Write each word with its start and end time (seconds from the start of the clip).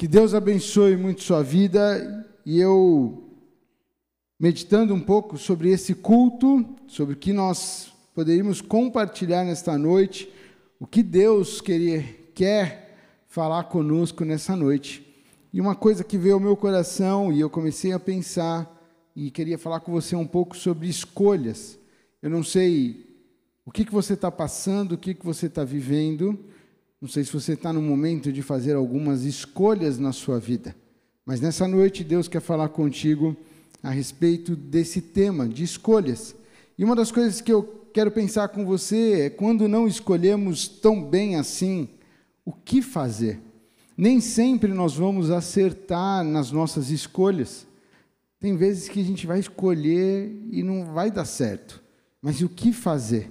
Que 0.00 0.08
Deus 0.08 0.32
abençoe 0.32 0.96
muito 0.96 1.22
sua 1.22 1.42
vida 1.42 2.26
e 2.46 2.58
eu, 2.58 3.22
meditando 4.38 4.94
um 4.94 5.00
pouco 5.00 5.36
sobre 5.36 5.70
esse 5.70 5.94
culto, 5.94 6.64
sobre 6.86 7.12
o 7.12 7.18
que 7.18 7.34
nós 7.34 7.92
poderíamos 8.14 8.62
compartilhar 8.62 9.44
nesta 9.44 9.76
noite, 9.76 10.26
o 10.78 10.86
que 10.86 11.02
Deus 11.02 11.60
queria, 11.60 12.02
quer 12.34 12.96
falar 13.28 13.64
conosco 13.64 14.24
nessa 14.24 14.56
noite. 14.56 15.06
E 15.52 15.60
uma 15.60 15.74
coisa 15.74 16.02
que 16.02 16.16
veio 16.16 16.36
ao 16.36 16.40
meu 16.40 16.56
coração 16.56 17.30
e 17.30 17.38
eu 17.38 17.50
comecei 17.50 17.92
a 17.92 18.00
pensar 18.00 18.74
e 19.14 19.30
queria 19.30 19.58
falar 19.58 19.80
com 19.80 19.92
você 19.92 20.16
um 20.16 20.26
pouco 20.26 20.56
sobre 20.56 20.88
escolhas. 20.88 21.78
Eu 22.22 22.30
não 22.30 22.42
sei 22.42 23.04
o 23.66 23.70
que, 23.70 23.84
que 23.84 23.92
você 23.92 24.14
está 24.14 24.30
passando, 24.30 24.92
o 24.92 24.98
que, 24.98 25.12
que 25.12 25.26
você 25.26 25.44
está 25.44 25.62
vivendo, 25.62 26.42
não 27.00 27.08
sei 27.08 27.24
se 27.24 27.32
você 27.32 27.54
está 27.54 27.72
no 27.72 27.80
momento 27.80 28.30
de 28.30 28.42
fazer 28.42 28.74
algumas 28.74 29.24
escolhas 29.24 29.98
na 29.98 30.12
sua 30.12 30.38
vida, 30.38 30.76
mas 31.24 31.40
nessa 31.40 31.66
noite 31.66 32.04
Deus 32.04 32.28
quer 32.28 32.40
falar 32.40 32.68
contigo 32.68 33.36
a 33.82 33.90
respeito 33.90 34.54
desse 34.54 35.00
tema 35.00 35.48
de 35.48 35.64
escolhas. 35.64 36.34
E 36.76 36.84
uma 36.84 36.94
das 36.94 37.10
coisas 37.10 37.40
que 37.40 37.50
eu 37.50 37.62
quero 37.92 38.10
pensar 38.10 38.48
com 38.48 38.66
você 38.66 39.22
é 39.22 39.30
quando 39.30 39.66
não 39.66 39.86
escolhemos 39.86 40.68
tão 40.68 41.02
bem 41.02 41.36
assim, 41.36 41.88
o 42.44 42.52
que 42.52 42.82
fazer? 42.82 43.40
Nem 43.96 44.20
sempre 44.20 44.72
nós 44.72 44.94
vamos 44.94 45.30
acertar 45.30 46.24
nas 46.24 46.50
nossas 46.50 46.90
escolhas. 46.90 47.66
Tem 48.38 48.56
vezes 48.56 48.88
que 48.88 49.00
a 49.00 49.04
gente 49.04 49.26
vai 49.26 49.38
escolher 49.38 50.30
e 50.50 50.62
não 50.62 50.86
vai 50.86 51.10
dar 51.10 51.26
certo. 51.26 51.82
Mas 52.20 52.40
o 52.40 52.48
que 52.48 52.72
fazer? 52.72 53.30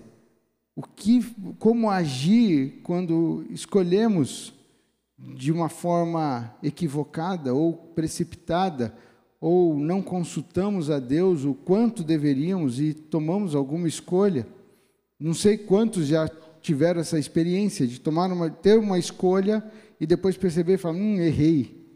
O 0.80 0.82
que, 0.82 1.22
como 1.60 1.90
agir 1.90 2.80
quando 2.84 3.46
escolhemos 3.50 4.54
de 5.18 5.52
uma 5.52 5.68
forma 5.68 6.56
equivocada 6.64 7.54
ou 7.54 7.74
precipitada, 7.74 8.96
ou 9.42 9.78
não 9.78 10.02
consultamos 10.02 10.90
a 10.90 10.98
Deus 10.98 11.44
o 11.44 11.54
quanto 11.54 12.02
deveríamos 12.02 12.80
e 12.80 12.94
tomamos 12.94 13.56
alguma 13.56 13.90
escolha. 13.90 14.48
Não 15.20 15.34
sei 15.34 15.58
quantos 15.58 16.08
já 16.08 16.30
tiveram 16.62 17.02
essa 17.02 17.20
experiência 17.20 17.86
de 17.86 18.00
tomar 18.00 18.32
uma, 18.32 18.50
ter 18.50 18.80
uma 18.80 18.98
escolha 18.98 19.62
e 20.00 20.08
depois 20.08 20.38
perceber 20.38 20.76
e 20.76 20.78
falar, 20.78 20.96
hum, 20.96 21.20
errei. 21.20 21.94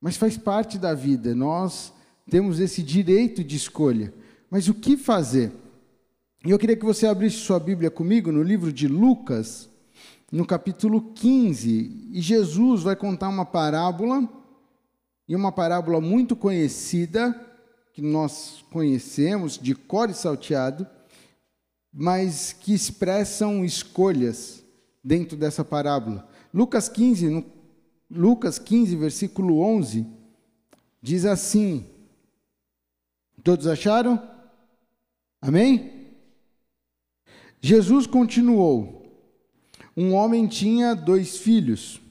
Mas 0.00 0.16
faz 0.16 0.36
parte 0.38 0.78
da 0.78 0.94
vida, 0.94 1.34
nós 1.34 1.92
temos 2.30 2.60
esse 2.60 2.80
direito 2.80 3.42
de 3.42 3.56
escolha. 3.56 4.14
Mas 4.48 4.68
o 4.68 4.74
que 4.74 4.96
fazer? 4.96 5.50
E 6.44 6.50
eu 6.50 6.58
queria 6.58 6.76
que 6.76 6.84
você 6.84 7.06
abrisse 7.06 7.36
sua 7.36 7.60
Bíblia 7.60 7.88
comigo 7.88 8.32
no 8.32 8.42
livro 8.42 8.72
de 8.72 8.88
Lucas, 8.88 9.70
no 10.30 10.44
capítulo 10.44 11.12
15. 11.12 12.08
E 12.10 12.20
Jesus 12.20 12.82
vai 12.82 12.96
contar 12.96 13.28
uma 13.28 13.44
parábola, 13.46 14.28
e 15.28 15.36
uma 15.36 15.52
parábola 15.52 16.00
muito 16.00 16.34
conhecida, 16.34 17.32
que 17.92 18.02
nós 18.02 18.64
conhecemos, 18.72 19.56
de 19.56 19.72
cor 19.72 20.10
e 20.10 20.14
salteado, 20.14 20.84
mas 21.92 22.52
que 22.52 22.74
expressam 22.74 23.64
escolhas 23.64 24.64
dentro 25.04 25.36
dessa 25.36 25.64
parábola. 25.64 26.28
Lucas 26.52 26.88
15, 26.88 27.28
no, 27.28 27.44
Lucas 28.10 28.58
15, 28.58 28.96
versículo 28.96 29.60
11, 29.60 30.04
diz 31.00 31.24
assim: 31.24 31.86
Todos 33.44 33.68
acharam? 33.68 34.20
Amém? 35.40 36.01
Jesus 37.64 38.08
continuou: 38.08 39.06
Um 39.96 40.14
homem 40.14 40.48
tinha 40.48 40.94
dois 40.94 41.36
filhos. 41.36 42.02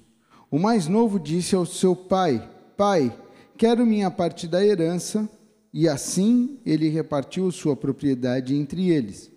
O 0.49 0.57
mais 0.57 0.87
novo 0.87 1.19
disse 1.19 1.53
ao 1.53 1.65
seu 1.65 1.93
pai: 1.93 2.49
Pai, 2.77 3.13
quero 3.57 3.85
minha 3.85 4.09
parte 4.09 4.47
da 4.47 4.65
herança. 4.65 5.29
E 5.73 5.89
assim 5.89 6.57
ele 6.65 6.87
repartiu 6.87 7.51
sua 7.51 7.75
propriedade 7.75 8.55
entre 8.55 8.89
eles. 8.89 9.29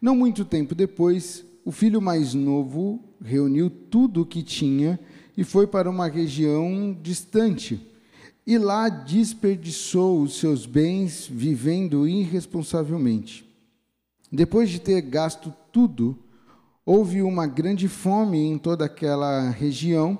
Não 0.00 0.14
muito 0.14 0.44
tempo 0.44 0.74
depois, 0.74 1.44
o 1.64 1.72
filho 1.72 2.00
mais 2.00 2.34
novo 2.34 3.02
reuniu 3.22 3.70
tudo 3.70 4.22
o 4.22 4.26
que 4.26 4.42
tinha 4.42 5.00
e 5.36 5.44
foi 5.44 5.66
para 5.66 5.88
uma 5.88 6.08
região 6.08 6.96
distante. 7.02 7.80
E 8.46 8.58
lá 8.58 8.88
desperdiçou 8.88 10.20
os 10.22 10.38
seus 10.38 10.66
bens 10.66 11.26
vivendo 11.30 12.06
irresponsavelmente. 12.08 13.51
Depois 14.32 14.70
de 14.70 14.80
ter 14.80 15.02
gasto 15.02 15.52
tudo, 15.70 16.18
houve 16.86 17.20
uma 17.20 17.46
grande 17.46 17.86
fome 17.86 18.38
em 18.38 18.56
toda 18.56 18.86
aquela 18.86 19.50
região 19.50 20.18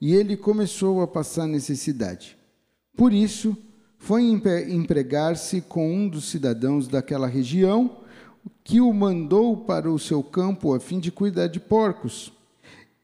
e 0.00 0.14
ele 0.14 0.36
começou 0.36 1.02
a 1.02 1.08
passar 1.08 1.48
necessidade. 1.48 2.38
Por 2.96 3.12
isso, 3.12 3.56
foi 3.98 4.22
empregar-se 4.68 5.60
com 5.60 5.92
um 5.92 6.08
dos 6.08 6.30
cidadãos 6.30 6.86
daquela 6.86 7.26
região, 7.26 7.96
que 8.62 8.80
o 8.80 8.92
mandou 8.92 9.56
para 9.56 9.90
o 9.90 9.98
seu 9.98 10.22
campo 10.22 10.72
a 10.72 10.78
fim 10.78 11.00
de 11.00 11.10
cuidar 11.10 11.48
de 11.48 11.58
porcos. 11.58 12.32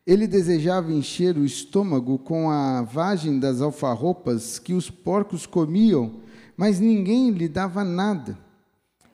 Ele 0.07 0.29
desejava 0.29 0.93
encher 0.93 1.37
o 1.37 1.45
estômago 1.45 2.17
com 2.17 2.49
a 2.49 2.83
vagem 2.83 3.41
das 3.41 3.61
alfarropas 3.61 4.61
que 4.61 4.73
os 4.73 4.89
porcos 4.89 5.47
comiam, 5.47 6.21
mas 6.57 6.79
ninguém 6.79 7.31
lhe 7.31 7.49
dava 7.49 7.83
nada. 7.83 8.44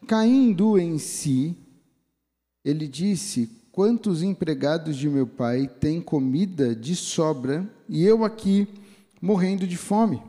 Caindo 0.06 0.78
em 0.78 0.98
si, 0.98 1.56
ele 2.64 2.88
disse: 2.88 3.48
Quantos 3.72 4.22
empregados 4.22 4.96
de 4.96 5.08
meu 5.08 5.26
pai 5.26 5.68
têm 5.68 6.00
comida 6.00 6.74
de 6.74 6.96
sobra 6.96 7.68
e 7.88 8.04
eu 8.04 8.24
aqui 8.24 8.66
morrendo 9.20 9.66
de 9.66 9.76
fome? 9.76 10.22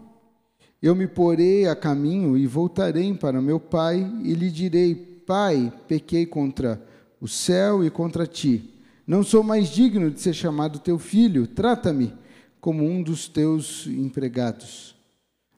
Eu 0.81 0.95
me 0.95 1.07
porei 1.07 1.67
a 1.67 1.75
caminho 1.75 2.37
e 2.37 2.47
voltarei 2.47 3.13
para 3.13 3.41
meu 3.41 3.59
pai 3.59 4.09
e 4.23 4.33
lhe 4.33 4.51
direi: 4.51 4.95
Pai, 4.95 5.71
pequei 5.87 6.25
contra 6.25 6.81
o 7.19 7.27
céu 7.27 7.83
e 7.83 7.89
contra 7.89 8.25
ti. 8.25 8.73
Não 9.05 9.23
sou 9.23 9.43
mais 9.43 9.69
digno 9.69 10.09
de 10.09 10.19
ser 10.19 10.33
chamado 10.33 10.79
teu 10.79 10.97
filho. 10.97 11.47
Trata-me 11.47 12.13
como 12.59 12.83
um 12.83 13.01
dos 13.01 13.27
teus 13.27 13.87
empregados. 13.87 14.95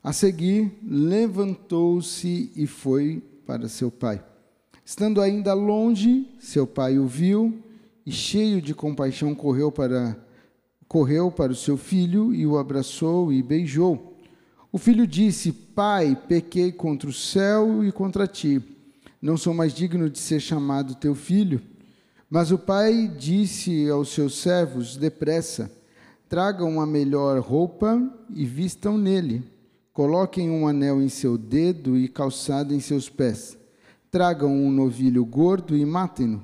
A 0.03 0.11
seguir, 0.11 0.71
levantou-se 0.83 2.51
e 2.55 2.65
foi 2.67 3.21
para 3.45 3.67
seu 3.67 3.91
pai. 3.91 4.23
Estando 4.85 5.21
ainda 5.21 5.53
longe, 5.53 6.27
seu 6.39 6.67
pai 6.67 6.97
o 6.97 7.07
viu 7.07 7.57
e, 8.05 8.11
cheio 8.11 8.61
de 8.61 8.73
compaixão, 8.73 9.33
correu 9.33 9.71
para, 9.71 10.17
correu 10.87 11.31
para 11.31 11.51
o 11.51 11.55
seu 11.55 11.77
filho 11.77 12.33
e 12.33 12.45
o 12.45 12.57
abraçou 12.57 13.31
e 13.31 13.41
beijou. 13.41 14.17
O 14.71 14.77
filho 14.77 15.07
disse: 15.07 15.51
Pai, 15.51 16.17
pequei 16.27 16.71
contra 16.71 17.09
o 17.09 17.13
céu 17.13 17.83
e 17.83 17.91
contra 17.91 18.27
ti. 18.27 18.61
Não 19.21 19.37
sou 19.37 19.53
mais 19.53 19.73
digno 19.73 20.09
de 20.09 20.19
ser 20.19 20.39
chamado 20.39 20.95
teu 20.95 21.15
filho. 21.15 21.61
Mas 22.29 22.51
o 22.51 22.57
pai 22.57 23.07
disse 23.07 23.89
aos 23.89 24.09
seus 24.09 24.37
servos: 24.37 24.97
Depressa, 24.97 25.71
tragam 26.27 26.81
a 26.81 26.85
melhor 26.85 27.39
roupa 27.39 28.01
e 28.29 28.43
vistam 28.45 28.97
nele 28.97 29.52
Coloquem 29.93 30.49
um 30.49 30.67
anel 30.67 31.03
em 31.03 31.07
seu 31.07 31.37
dedo 31.37 31.95
e 31.95 32.07
calçado 32.07 32.73
em 32.73 32.79
seus 32.79 33.09
pés. 33.09 33.55
Tragam 34.09 34.51
um 34.51 34.71
novilho 34.71 35.23
gordo 35.23 35.77
e 35.77 35.85
matem-no. 35.85 36.43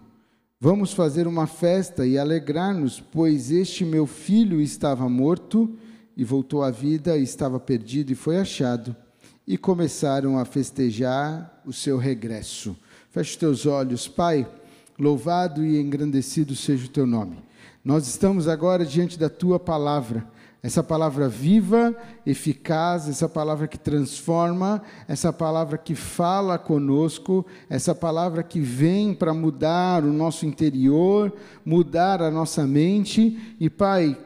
Vamos 0.62 0.94
fazer 0.94 1.26
uma 1.26 1.48
festa 1.48 2.06
e 2.06 2.16
alegrar-nos, 2.16 3.00
pois 3.00 3.50
este 3.50 3.84
meu 3.84 4.06
filho 4.06 4.62
estava 4.62 5.10
morto 5.10 5.76
e 6.16 6.24
voltou 6.24 6.62
à 6.62 6.70
vida, 6.70 7.18
estava 7.18 7.60
perdido 7.60 8.12
e 8.12 8.16
foi 8.16 8.38
achado. 8.38 8.96
E 9.48 9.58
começaram 9.58 10.38
a 10.38 10.46
festejar 10.46 11.62
o 11.66 11.74
seu 11.74 11.98
regresso. 11.98 12.78
Feche 13.10 13.32
os 13.32 13.36
teus 13.36 13.66
olhos, 13.66 14.08
Pai. 14.08 14.48
Louvado 15.00 15.66
e 15.66 15.82
engrandecido 15.82 16.56
seja 16.56 16.86
o 16.86 16.90
teu 16.90 17.08
nome. 17.08 17.40
Nós 17.84 18.06
estamos 18.06 18.48
agora 18.48 18.86
diante 18.86 19.18
da 19.18 19.30
tua 19.30 19.60
palavra 19.60 20.28
essa 20.62 20.84
palavra 20.84 21.30
viva, 21.30 21.96
eficaz, 22.26 23.08
essa 23.08 23.30
palavra 23.30 23.66
que 23.66 23.78
transforma, 23.78 24.82
essa 25.08 25.32
palavra 25.32 25.78
que 25.78 25.96
fala 25.96 26.58
conosco, 26.58 27.46
essa 27.70 27.96
palavra 27.96 28.44
que 28.44 28.60
vem 28.60 29.14
para 29.14 29.34
mudar 29.34 30.04
o 30.04 30.12
nosso 30.12 30.46
interior, 30.46 31.32
mudar 31.64 32.22
a 32.22 32.30
nossa 32.30 32.68
mente. 32.68 33.56
E, 33.58 33.70
Pai, 33.70 34.18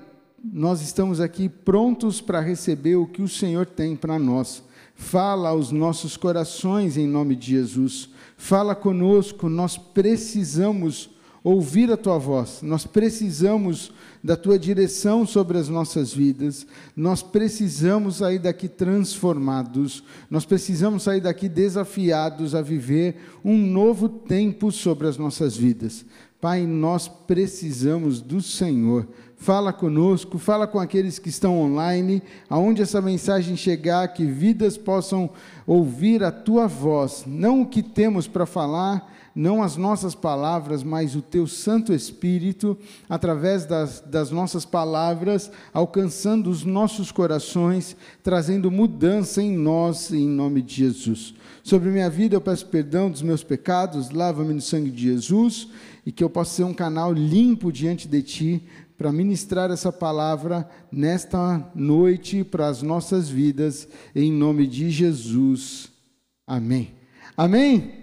nós 0.43 0.81
estamos 0.81 1.21
aqui 1.21 1.47
prontos 1.47 2.19
para 2.19 2.39
receber 2.39 2.95
o 2.95 3.05
que 3.05 3.21
o 3.21 3.27
Senhor 3.27 3.67
tem 3.67 3.95
para 3.95 4.17
nós. 4.17 4.63
Fala 4.95 5.49
aos 5.49 5.71
nossos 5.71 6.17
corações 6.17 6.97
em 6.97 7.07
nome 7.07 7.35
de 7.35 7.51
Jesus. 7.51 8.09
Fala 8.35 8.73
conosco, 8.73 9.47
nós 9.49 9.77
precisamos 9.77 11.12
ouvir 11.43 11.91
a 11.91 11.97
tua 11.97 12.17
voz, 12.17 12.61
nós 12.61 12.85
precisamos 12.85 13.91
da 14.23 14.37
tua 14.37 14.57
direção 14.57 15.25
sobre 15.25 15.57
as 15.57 15.67
nossas 15.67 16.13
vidas, 16.13 16.65
nós 16.95 17.21
precisamos 17.21 18.17
sair 18.17 18.39
daqui 18.39 18.69
transformados, 18.69 20.03
nós 20.29 20.45
precisamos 20.45 21.03
sair 21.03 21.19
daqui 21.19 21.49
desafiados 21.49 22.55
a 22.55 22.61
viver 22.61 23.17
um 23.43 23.57
novo 23.57 24.07
tempo 24.07 24.71
sobre 24.71 25.07
as 25.07 25.17
nossas 25.17 25.57
vidas. 25.57 26.05
Pai, 26.39 26.65
nós 26.65 27.07
precisamos 27.07 28.21
do 28.21 28.41
Senhor. 28.41 29.07
fala 29.37 29.73
conosco, 29.73 30.37
fala 30.37 30.65
com 30.65 30.79
aqueles 30.79 31.19
que 31.19 31.27
estão 31.27 31.59
online, 31.59 32.23
aonde 32.49 32.81
essa 32.81 33.01
mensagem 33.01 33.57
chegar, 33.57 34.07
que 34.13 34.25
vidas 34.25 34.77
possam 34.77 35.29
ouvir 35.67 36.23
a 36.23 36.31
tua 36.31 36.65
voz, 36.65 37.25
não 37.27 37.61
o 37.61 37.65
que 37.65 37.83
temos 37.83 38.25
para 38.25 38.45
falar, 38.45 39.09
não 39.35 39.63
as 39.63 39.75
nossas 39.77 40.13
palavras, 40.13 40.83
mas 40.83 41.15
o 41.15 41.21
teu 41.21 41.47
Santo 41.47 41.93
Espírito, 41.93 42.77
através 43.09 43.65
das, 43.65 43.99
das 44.01 44.29
nossas 44.29 44.65
palavras, 44.65 45.51
alcançando 45.73 46.49
os 46.49 46.63
nossos 46.63 47.11
corações, 47.11 47.95
trazendo 48.21 48.69
mudança 48.69 49.41
em 49.41 49.55
nós, 49.55 50.11
em 50.11 50.27
nome 50.27 50.61
de 50.61 50.75
Jesus. 50.75 51.33
Sobre 51.63 51.89
minha 51.89 52.09
vida, 52.09 52.35
eu 52.35 52.41
peço 52.41 52.67
perdão 52.67 53.09
dos 53.09 53.21
meus 53.21 53.43
pecados, 53.43 54.11
lava-me 54.11 54.53
no 54.53 54.61
sangue 54.61 54.91
de 54.91 55.03
Jesus 55.03 55.69
e 56.05 56.11
que 56.11 56.23
eu 56.23 56.29
possa 56.29 56.55
ser 56.55 56.63
um 56.63 56.73
canal 56.73 57.13
limpo 57.13 57.71
diante 57.71 58.07
de 58.07 58.21
Ti 58.21 58.63
para 58.97 59.11
ministrar 59.11 59.71
essa 59.71 59.91
palavra 59.91 60.69
nesta 60.91 61.71
noite 61.73 62.43
para 62.43 62.67
as 62.67 62.81
nossas 62.81 63.29
vidas, 63.29 63.87
em 64.15 64.31
nome 64.31 64.67
de 64.67 64.89
Jesus. 64.89 65.89
Amém. 66.45 66.91
Amém. 67.35 68.02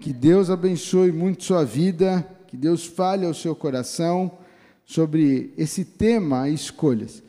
Que 0.00 0.14
Deus 0.14 0.48
abençoe 0.48 1.12
muito 1.12 1.44
sua 1.44 1.62
vida, 1.62 2.26
que 2.48 2.56
Deus 2.56 2.86
fale 2.86 3.26
ao 3.26 3.34
seu 3.34 3.54
coração 3.54 4.38
sobre 4.82 5.52
esse 5.58 5.84
tema, 5.84 6.48
escolhas. 6.48 7.22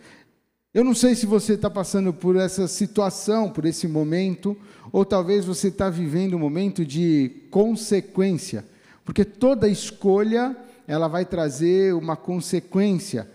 Eu 0.73 0.85
não 0.85 0.95
sei 0.95 1.13
se 1.13 1.25
você 1.25 1.55
está 1.55 1.69
passando 1.69 2.13
por 2.13 2.37
essa 2.37 2.69
situação, 2.69 3.49
por 3.49 3.65
esse 3.65 3.89
momento, 3.89 4.55
ou 4.89 5.03
talvez 5.03 5.43
você 5.43 5.67
está 5.67 5.89
vivendo 5.89 6.35
um 6.35 6.39
momento 6.39 6.85
de 6.85 7.43
consequência, 7.51 8.63
porque 9.03 9.25
toda 9.25 9.67
escolha 9.67 10.55
ela 10.87 11.09
vai 11.09 11.25
trazer 11.25 11.93
uma 11.93 12.15
consequência. 12.15 13.29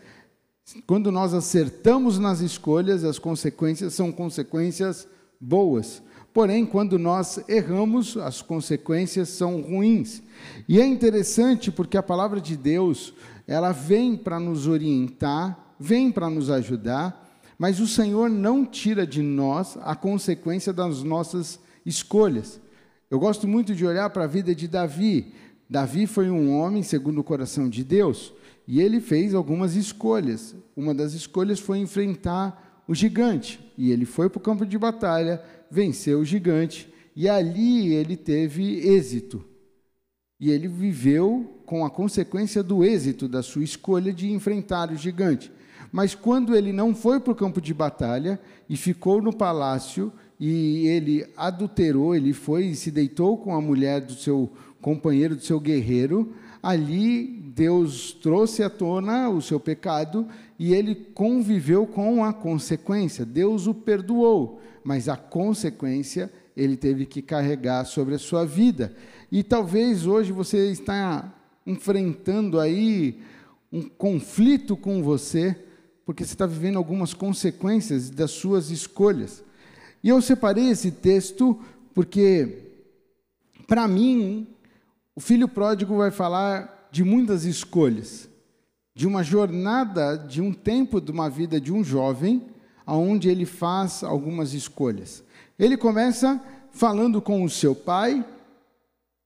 Quando 0.86 1.12
nós 1.12 1.34
acertamos 1.34 2.18
nas 2.18 2.40
escolhas, 2.40 3.04
as 3.04 3.18
consequências 3.18 3.92
são 3.92 4.10
consequências 4.10 5.06
boas. 5.38 6.02
Porém, 6.36 6.66
quando 6.66 6.98
nós 6.98 7.42
erramos, 7.48 8.14
as 8.18 8.42
consequências 8.42 9.30
são 9.30 9.62
ruins. 9.62 10.22
E 10.68 10.78
é 10.78 10.84
interessante 10.84 11.70
porque 11.72 11.96
a 11.96 12.02
palavra 12.02 12.42
de 12.42 12.58
Deus, 12.58 13.14
ela 13.48 13.72
vem 13.72 14.18
para 14.18 14.38
nos 14.38 14.66
orientar, 14.66 15.74
vem 15.80 16.12
para 16.12 16.28
nos 16.28 16.50
ajudar, 16.50 17.26
mas 17.58 17.80
o 17.80 17.86
Senhor 17.86 18.28
não 18.28 18.66
tira 18.66 19.06
de 19.06 19.22
nós 19.22 19.78
a 19.80 19.96
consequência 19.96 20.74
das 20.74 21.02
nossas 21.02 21.58
escolhas. 21.86 22.60
Eu 23.10 23.18
gosto 23.18 23.48
muito 23.48 23.74
de 23.74 23.86
olhar 23.86 24.10
para 24.10 24.24
a 24.24 24.28
vida 24.28 24.54
de 24.54 24.68
Davi. 24.68 25.32
Davi 25.70 26.06
foi 26.06 26.28
um 26.28 26.54
homem 26.54 26.82
segundo 26.82 27.22
o 27.22 27.24
coração 27.24 27.66
de 27.66 27.82
Deus, 27.82 28.34
e 28.68 28.78
ele 28.82 29.00
fez 29.00 29.32
algumas 29.32 29.74
escolhas. 29.74 30.54
Uma 30.76 30.94
das 30.94 31.14
escolhas 31.14 31.58
foi 31.58 31.78
enfrentar 31.78 32.82
o 32.86 32.94
gigante, 32.94 33.58
e 33.76 33.90
ele 33.90 34.04
foi 34.04 34.28
para 34.28 34.38
o 34.38 34.42
campo 34.42 34.66
de 34.66 34.78
batalha, 34.78 35.42
venceu 35.70 36.20
o 36.20 36.24
gigante 36.24 36.88
e 37.14 37.28
ali 37.28 37.94
ele 37.94 38.16
teve 38.16 38.80
êxito. 38.86 39.44
E 40.38 40.50
ele 40.50 40.68
viveu 40.68 41.62
com 41.64 41.84
a 41.84 41.90
consequência 41.90 42.62
do 42.62 42.84
êxito 42.84 43.26
da 43.26 43.42
sua 43.42 43.64
escolha 43.64 44.12
de 44.12 44.30
enfrentar 44.30 44.90
o 44.90 44.96
gigante. 44.96 45.50
Mas 45.90 46.14
quando 46.14 46.54
ele 46.54 46.72
não 46.72 46.94
foi 46.94 47.18
para 47.18 47.32
o 47.32 47.36
campo 47.36 47.60
de 47.60 47.72
batalha 47.72 48.38
e 48.68 48.76
ficou 48.76 49.22
no 49.22 49.34
palácio 49.34 50.12
e 50.38 50.86
ele 50.86 51.26
adulterou, 51.36 52.14
ele 52.14 52.32
foi 52.34 52.66
e 52.66 52.76
se 52.76 52.90
deitou 52.90 53.38
com 53.38 53.54
a 53.54 53.60
mulher 53.60 54.02
do 54.02 54.12
seu 54.12 54.52
companheiro, 54.80 55.36
do 55.36 55.42
seu 55.42 55.58
guerreiro, 55.58 56.34
ali 56.66 57.28
Deus 57.54 58.10
trouxe 58.10 58.60
à 58.60 58.68
tona 58.68 59.28
o 59.28 59.40
seu 59.40 59.60
pecado 59.60 60.26
e 60.58 60.74
ele 60.74 60.96
conviveu 60.96 61.86
com 61.86 62.24
a 62.24 62.32
consequência. 62.32 63.24
Deus 63.24 63.68
o 63.68 63.72
perdoou, 63.72 64.60
mas 64.82 65.08
a 65.08 65.16
consequência 65.16 66.28
ele 66.56 66.76
teve 66.76 67.06
que 67.06 67.22
carregar 67.22 67.84
sobre 67.84 68.16
a 68.16 68.18
sua 68.18 68.44
vida. 68.44 68.92
E 69.30 69.44
talvez 69.44 70.08
hoje 70.08 70.32
você 70.32 70.68
está 70.72 71.32
enfrentando 71.64 72.58
aí 72.58 73.20
um 73.72 73.82
conflito 73.82 74.76
com 74.76 75.04
você, 75.04 75.56
porque 76.04 76.24
você 76.24 76.34
está 76.34 76.46
vivendo 76.46 76.78
algumas 76.78 77.14
consequências 77.14 78.10
das 78.10 78.32
suas 78.32 78.70
escolhas. 78.70 79.44
E 80.02 80.08
eu 80.08 80.20
separei 80.20 80.70
esse 80.70 80.90
texto 80.90 81.60
porque, 81.94 82.72
para 83.68 83.86
mim, 83.86 84.48
o 85.16 85.20
filho 85.20 85.48
pródigo 85.48 85.96
vai 85.96 86.10
falar 86.10 86.88
de 86.92 87.02
muitas 87.02 87.46
escolhas, 87.46 88.28
de 88.94 89.06
uma 89.06 89.24
jornada, 89.24 90.16
de 90.16 90.42
um 90.42 90.52
tempo 90.52 91.00
de 91.00 91.10
uma 91.10 91.30
vida 91.30 91.58
de 91.58 91.72
um 91.72 91.82
jovem 91.82 92.46
aonde 92.84 93.28
ele 93.28 93.46
faz 93.46 94.04
algumas 94.04 94.52
escolhas. 94.52 95.24
Ele 95.58 95.76
começa 95.76 96.40
falando 96.70 97.22
com 97.22 97.42
o 97.42 97.48
seu 97.48 97.74
pai, 97.74 98.24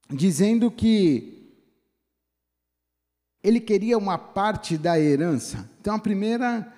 dizendo 0.08 0.70
que 0.70 1.52
ele 3.42 3.58
queria 3.58 3.98
uma 3.98 4.16
parte 4.16 4.78
da 4.78 4.98
herança. 4.98 5.68
Então, 5.80 5.96
a 5.96 5.98
primeira 5.98 6.72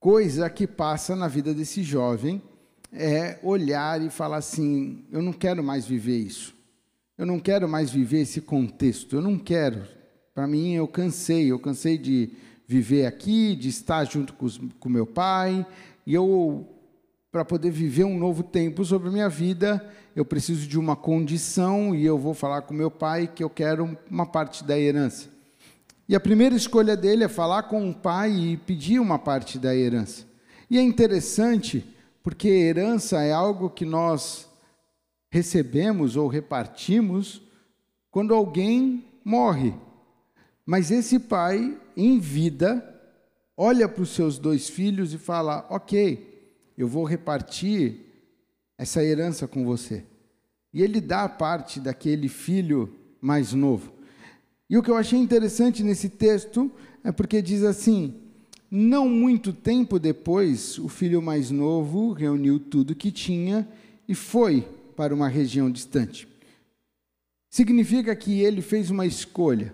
coisa 0.00 0.48
que 0.48 0.66
passa 0.66 1.14
na 1.14 1.28
vida 1.28 1.52
desse 1.52 1.82
jovem 1.82 2.42
é 2.90 3.38
olhar 3.42 4.00
e 4.00 4.08
falar 4.08 4.38
assim: 4.38 5.04
eu 5.12 5.20
não 5.20 5.32
quero 5.32 5.62
mais 5.62 5.86
viver 5.86 6.16
isso. 6.16 6.57
Eu 7.18 7.26
não 7.26 7.38
quero 7.40 7.68
mais 7.68 7.90
viver 7.90 8.20
esse 8.20 8.40
contexto. 8.40 9.16
Eu 9.16 9.20
não 9.20 9.36
quero. 9.36 9.82
Para 10.32 10.46
mim, 10.46 10.72
eu 10.72 10.88
cansei. 10.88 11.50
Eu 11.50 11.58
cansei 11.58 11.98
de 11.98 12.30
viver 12.68 13.06
aqui, 13.06 13.56
de 13.56 13.70
estar 13.70 14.04
junto 14.04 14.34
com, 14.34 14.44
os, 14.44 14.60
com 14.78 14.90
meu 14.90 15.06
pai, 15.06 15.66
e 16.06 16.12
eu, 16.12 16.68
para 17.32 17.42
poder 17.42 17.70
viver 17.70 18.04
um 18.04 18.18
novo 18.18 18.42
tempo 18.42 18.84
sobre 18.84 19.08
a 19.08 19.10
minha 19.10 19.28
vida, 19.28 19.82
eu 20.14 20.22
preciso 20.22 20.68
de 20.68 20.78
uma 20.78 20.94
condição, 20.94 21.94
e 21.94 22.04
eu 22.04 22.18
vou 22.18 22.34
falar 22.34 22.62
com 22.62 22.74
meu 22.74 22.90
pai 22.90 23.26
que 23.26 23.42
eu 23.42 23.48
quero 23.48 23.96
uma 24.10 24.26
parte 24.26 24.62
da 24.62 24.78
herança. 24.78 25.30
E 26.06 26.14
a 26.14 26.20
primeira 26.20 26.54
escolha 26.54 26.94
dele 26.94 27.24
é 27.24 27.28
falar 27.28 27.64
com 27.64 27.88
o 27.88 27.94
pai 27.94 28.32
e 28.32 28.56
pedir 28.58 28.98
uma 28.98 29.18
parte 29.18 29.58
da 29.58 29.74
herança. 29.74 30.26
E 30.70 30.76
é 30.76 30.82
interessante, 30.82 31.84
porque 32.22 32.48
herança 32.48 33.22
é 33.22 33.32
algo 33.32 33.70
que 33.70 33.86
nós 33.86 34.47
recebemos 35.30 36.16
ou 36.16 36.28
repartimos 36.28 37.42
quando 38.10 38.34
alguém 38.34 39.04
morre. 39.24 39.74
Mas 40.64 40.90
esse 40.90 41.18
pai, 41.18 41.78
em 41.96 42.18
vida, 42.18 42.84
olha 43.56 43.88
para 43.88 44.02
os 44.02 44.10
seus 44.10 44.38
dois 44.38 44.68
filhos 44.68 45.12
e 45.12 45.18
fala: 45.18 45.66
Ok, 45.70 46.52
eu 46.76 46.86
vou 46.86 47.04
repartir 47.04 48.06
essa 48.76 49.02
herança 49.02 49.46
com 49.46 49.64
você. 49.64 50.04
E 50.72 50.82
ele 50.82 51.00
dá 51.00 51.28
parte 51.28 51.80
daquele 51.80 52.28
filho 52.28 52.94
mais 53.20 53.52
novo. 53.52 53.92
E 54.68 54.76
o 54.76 54.82
que 54.82 54.90
eu 54.90 54.96
achei 54.96 55.18
interessante 55.18 55.82
nesse 55.82 56.08
texto 56.08 56.70
é 57.02 57.10
porque 57.10 57.40
diz 57.40 57.62
assim: 57.62 58.14
não 58.70 59.08
muito 59.08 59.52
tempo 59.52 59.98
depois, 59.98 60.78
o 60.78 60.88
filho 60.88 61.22
mais 61.22 61.50
novo 61.50 62.12
reuniu 62.12 62.60
tudo 62.60 62.94
que 62.94 63.10
tinha 63.10 63.66
e 64.06 64.14
foi 64.14 64.66
para 64.98 65.14
uma 65.14 65.28
região 65.28 65.70
distante. 65.70 66.28
Significa 67.48 68.14
que 68.14 68.42
ele 68.42 68.60
fez 68.60 68.90
uma 68.90 69.06
escolha 69.06 69.72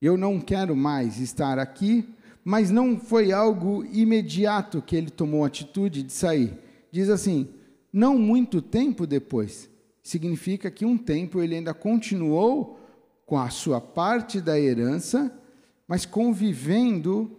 eu 0.00 0.16
não 0.16 0.40
quero 0.40 0.74
mais 0.74 1.20
estar 1.20 1.58
aqui, 1.58 2.08
mas 2.42 2.70
não 2.70 2.98
foi 2.98 3.32
algo 3.32 3.84
imediato 3.84 4.80
que 4.80 4.96
ele 4.96 5.10
tomou 5.10 5.44
a 5.44 5.48
atitude 5.48 6.02
de 6.02 6.12
sair. 6.12 6.58
Diz 6.90 7.10
assim, 7.10 7.48
não 7.92 8.18
muito 8.18 8.62
tempo 8.62 9.06
depois. 9.06 9.68
Significa 10.02 10.70
que 10.70 10.86
um 10.86 10.96
tempo 10.96 11.42
ele 11.42 11.54
ainda 11.54 11.74
continuou 11.74 12.80
com 13.26 13.38
a 13.38 13.50
sua 13.50 13.78
parte 13.78 14.40
da 14.40 14.58
herança, 14.58 15.30
mas 15.86 16.06
convivendo 16.06 17.30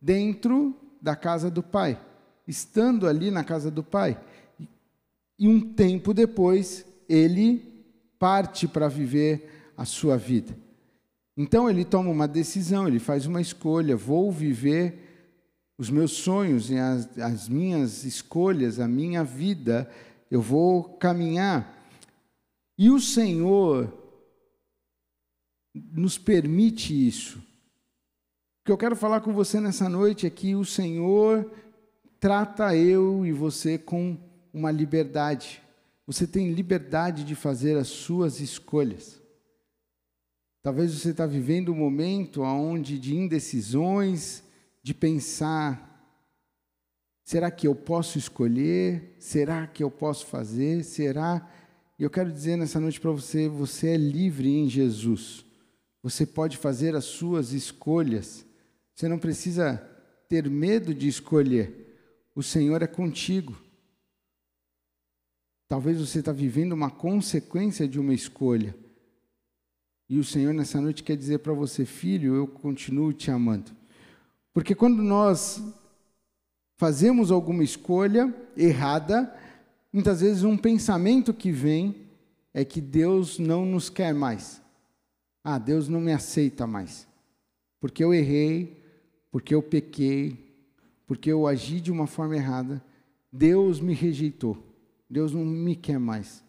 dentro 0.00 0.74
da 1.02 1.14
casa 1.14 1.50
do 1.50 1.62
pai, 1.62 2.00
estando 2.48 3.06
ali 3.06 3.30
na 3.30 3.44
casa 3.44 3.70
do 3.70 3.82
pai. 3.82 4.18
E 5.38 5.48
um 5.48 5.60
tempo 5.60 6.14
depois, 6.14 6.86
ele 7.08 7.84
parte 8.18 8.66
para 8.66 8.88
viver 8.88 9.72
a 9.76 9.84
sua 9.84 10.16
vida. 10.16 10.56
Então 11.36 11.68
ele 11.68 11.84
toma 11.84 12.10
uma 12.10 12.26
decisão, 12.26 12.88
ele 12.88 12.98
faz 12.98 13.26
uma 13.26 13.40
escolha: 13.40 13.96
vou 13.96 14.32
viver 14.32 15.06
os 15.78 15.90
meus 15.90 16.12
sonhos 16.12 16.70
as, 16.72 17.18
as 17.18 17.48
minhas 17.48 18.04
escolhas, 18.04 18.80
a 18.80 18.88
minha 18.88 19.22
vida, 19.22 19.90
eu 20.30 20.40
vou 20.40 20.84
caminhar. 20.84 21.74
E 22.78 22.90
o 22.90 22.98
Senhor 22.98 23.92
nos 25.74 26.16
permite 26.16 27.06
isso. 27.06 27.38
O 27.38 28.64
que 28.66 28.72
eu 28.72 28.78
quero 28.78 28.96
falar 28.96 29.20
com 29.20 29.32
você 29.32 29.60
nessa 29.60 29.88
noite 29.88 30.26
é 30.26 30.30
que 30.30 30.54
o 30.54 30.64
Senhor 30.64 31.50
trata 32.18 32.74
eu 32.74 33.24
e 33.24 33.32
você 33.32 33.78
com 33.78 34.16
uma 34.56 34.70
liberdade. 34.70 35.62
Você 36.06 36.26
tem 36.26 36.50
liberdade 36.50 37.24
de 37.24 37.34
fazer 37.34 37.76
as 37.76 37.88
suas 37.88 38.40
escolhas. 38.40 39.20
Talvez 40.62 40.92
você 40.94 41.10
está 41.10 41.26
vivendo 41.26 41.70
um 41.70 41.76
momento 41.76 42.40
onde 42.40 42.98
de 42.98 43.14
indecisões, 43.14 44.42
de 44.82 44.94
pensar: 44.94 46.10
será 47.22 47.50
que 47.50 47.66
eu 47.66 47.74
posso 47.74 48.16
escolher? 48.16 49.14
Será 49.18 49.66
que 49.66 49.82
eu 49.82 49.90
posso 49.90 50.24
fazer? 50.24 50.84
Será? 50.84 51.46
E 51.98 52.02
eu 52.02 52.08
quero 52.08 52.32
dizer 52.32 52.56
nessa 52.56 52.80
noite 52.80 52.98
para 52.98 53.10
você: 53.10 53.48
você 53.48 53.88
é 53.88 53.96
livre 53.98 54.48
em 54.48 54.70
Jesus. 54.70 55.44
Você 56.02 56.24
pode 56.24 56.56
fazer 56.56 56.96
as 56.96 57.04
suas 57.04 57.52
escolhas. 57.52 58.46
Você 58.94 59.06
não 59.06 59.18
precisa 59.18 59.76
ter 60.30 60.48
medo 60.48 60.94
de 60.94 61.08
escolher. 61.08 62.30
O 62.34 62.42
Senhor 62.42 62.80
é 62.80 62.86
contigo. 62.86 63.65
Talvez 65.68 65.98
você 65.98 66.20
está 66.20 66.32
vivendo 66.32 66.72
uma 66.72 66.90
consequência 66.90 67.88
de 67.88 67.98
uma 67.98 68.14
escolha. 68.14 68.74
E 70.08 70.18
o 70.18 70.24
Senhor 70.24 70.54
nessa 70.54 70.80
noite 70.80 71.02
quer 71.02 71.16
dizer 71.16 71.38
para 71.38 71.52
você, 71.52 71.84
filho, 71.84 72.34
eu 72.34 72.46
continuo 72.46 73.12
te 73.12 73.30
amando. 73.30 73.72
Porque 74.52 74.74
quando 74.74 75.02
nós 75.02 75.60
fazemos 76.76 77.30
alguma 77.30 77.64
escolha 77.64 78.32
errada, 78.56 79.34
muitas 79.92 80.20
vezes 80.20 80.44
um 80.44 80.56
pensamento 80.56 81.34
que 81.34 81.50
vem 81.50 82.06
é 82.54 82.64
que 82.64 82.80
Deus 82.80 83.38
não 83.38 83.66
nos 83.66 83.90
quer 83.90 84.14
mais. 84.14 84.62
Ah, 85.42 85.58
Deus 85.58 85.88
não 85.88 86.00
me 86.00 86.12
aceita 86.12 86.66
mais. 86.66 87.06
Porque 87.80 88.02
eu 88.02 88.14
errei, 88.14 88.82
porque 89.30 89.54
eu 89.54 89.62
pequei, 89.62 90.46
porque 91.06 91.30
eu 91.30 91.46
agi 91.46 91.80
de 91.80 91.90
uma 91.92 92.06
forma 92.06 92.36
errada, 92.36 92.82
Deus 93.30 93.80
me 93.80 93.92
rejeitou. 93.92 94.65
Deus 95.08 95.32
não 95.32 95.44
me 95.44 95.76
quer 95.76 95.98
mais. 95.98 96.42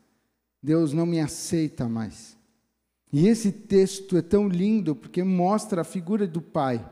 Deus 0.62 0.94
não 0.94 1.06
me 1.06 1.20
aceita 1.20 1.88
mais. 1.88 2.38
E 3.12 3.28
esse 3.28 3.52
texto 3.52 4.18
é 4.18 4.22
tão 4.22 4.48
lindo 4.48 4.96
porque 4.96 5.24
mostra 5.24 5.82
a 5.82 5.86
figura 5.86 6.28
do 6.28 6.42
Pai 6.42 6.88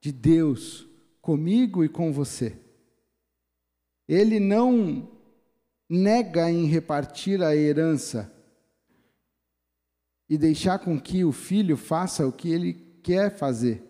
de 0.00 0.10
Deus 0.10 0.86
comigo 1.20 1.84
e 1.84 1.88
com 1.88 2.12
você. 2.12 2.56
Ele 4.08 4.40
não 4.40 5.10
nega 5.88 6.50
em 6.50 6.66
repartir 6.66 7.42
a 7.42 7.54
herança 7.54 8.32
e 10.28 10.38
deixar 10.38 10.78
com 10.78 10.98
que 10.98 11.24
o 11.24 11.32
filho 11.32 11.76
faça 11.76 12.26
o 12.26 12.32
que 12.32 12.50
ele 12.50 12.72
quer 13.02 13.36
fazer. 13.36 13.82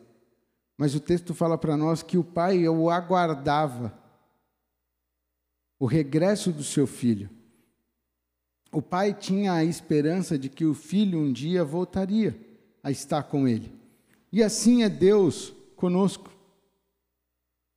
Mas 0.76 0.94
o 0.94 1.00
texto 1.00 1.32
fala 1.32 1.56
para 1.56 1.76
nós 1.76 2.02
que 2.02 2.18
o 2.18 2.24
pai 2.24 2.68
o 2.68 2.90
aguardava 2.90 4.01
o 5.82 5.86
regresso 5.86 6.52
do 6.52 6.62
seu 6.62 6.86
filho. 6.86 7.28
O 8.70 8.80
pai 8.80 9.12
tinha 9.12 9.52
a 9.52 9.64
esperança 9.64 10.38
de 10.38 10.48
que 10.48 10.64
o 10.64 10.74
filho 10.74 11.18
um 11.18 11.32
dia 11.32 11.64
voltaria 11.64 12.38
a 12.84 12.92
estar 12.92 13.24
com 13.24 13.48
ele. 13.48 13.72
E 14.30 14.44
assim 14.44 14.84
é 14.84 14.88
Deus 14.88 15.52
conosco. 15.74 16.30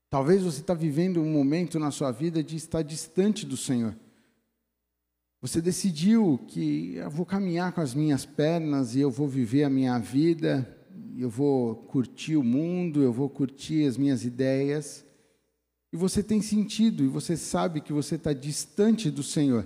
Talvez 0.08 0.44
você 0.44 0.62
está 0.62 0.76
vivendo 0.76 1.20
um 1.20 1.34
momento 1.34 1.80
na 1.80 1.90
sua 1.90 2.12
vida 2.12 2.44
de 2.44 2.56
estar 2.56 2.84
distante 2.84 3.44
do 3.44 3.58
Senhor. 3.58 3.96
Você 5.42 5.60
decidiu 5.60 6.40
que 6.48 6.98
eu 6.98 7.10
vou 7.10 7.26
caminhar 7.26 7.72
com 7.72 7.82
as 7.82 7.96
minhas 7.96 8.24
pernas 8.24 8.94
e 8.94 9.00
eu 9.00 9.10
vou 9.10 9.28
viver 9.28 9.64
a 9.64 9.70
minha 9.70 9.98
vida, 9.98 10.78
eu 11.18 11.28
vou 11.28 11.76
curtir 11.76 12.36
o 12.36 12.44
mundo, 12.44 13.02
eu 13.02 13.12
vou 13.12 13.32
curtir 13.32 13.88
as 13.88 13.98
minhas 13.98 14.24
ideias. 14.24 15.05
E 15.96 15.98
você 15.98 16.22
tem 16.22 16.42
sentido 16.42 17.06
e 17.06 17.08
você 17.08 17.38
sabe 17.38 17.80
que 17.80 17.94
você 17.94 18.16
está 18.16 18.34
distante 18.34 19.10
do 19.10 19.24
Senhor. 19.24 19.66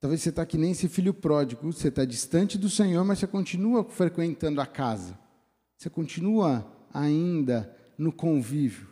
Talvez 0.00 0.22
você 0.22 0.28
está 0.28 0.46
que 0.46 0.56
nem 0.56 0.70
esse 0.70 0.88
filho 0.88 1.12
pródigo, 1.12 1.72
você 1.72 1.88
está 1.88 2.04
distante 2.04 2.56
do 2.56 2.70
Senhor, 2.70 3.04
mas 3.04 3.18
você 3.18 3.26
continua 3.26 3.82
frequentando 3.82 4.60
a 4.60 4.66
casa. 4.66 5.18
Você 5.76 5.90
continua 5.90 6.64
ainda 6.94 7.76
no 7.98 8.12
convívio. 8.12 8.86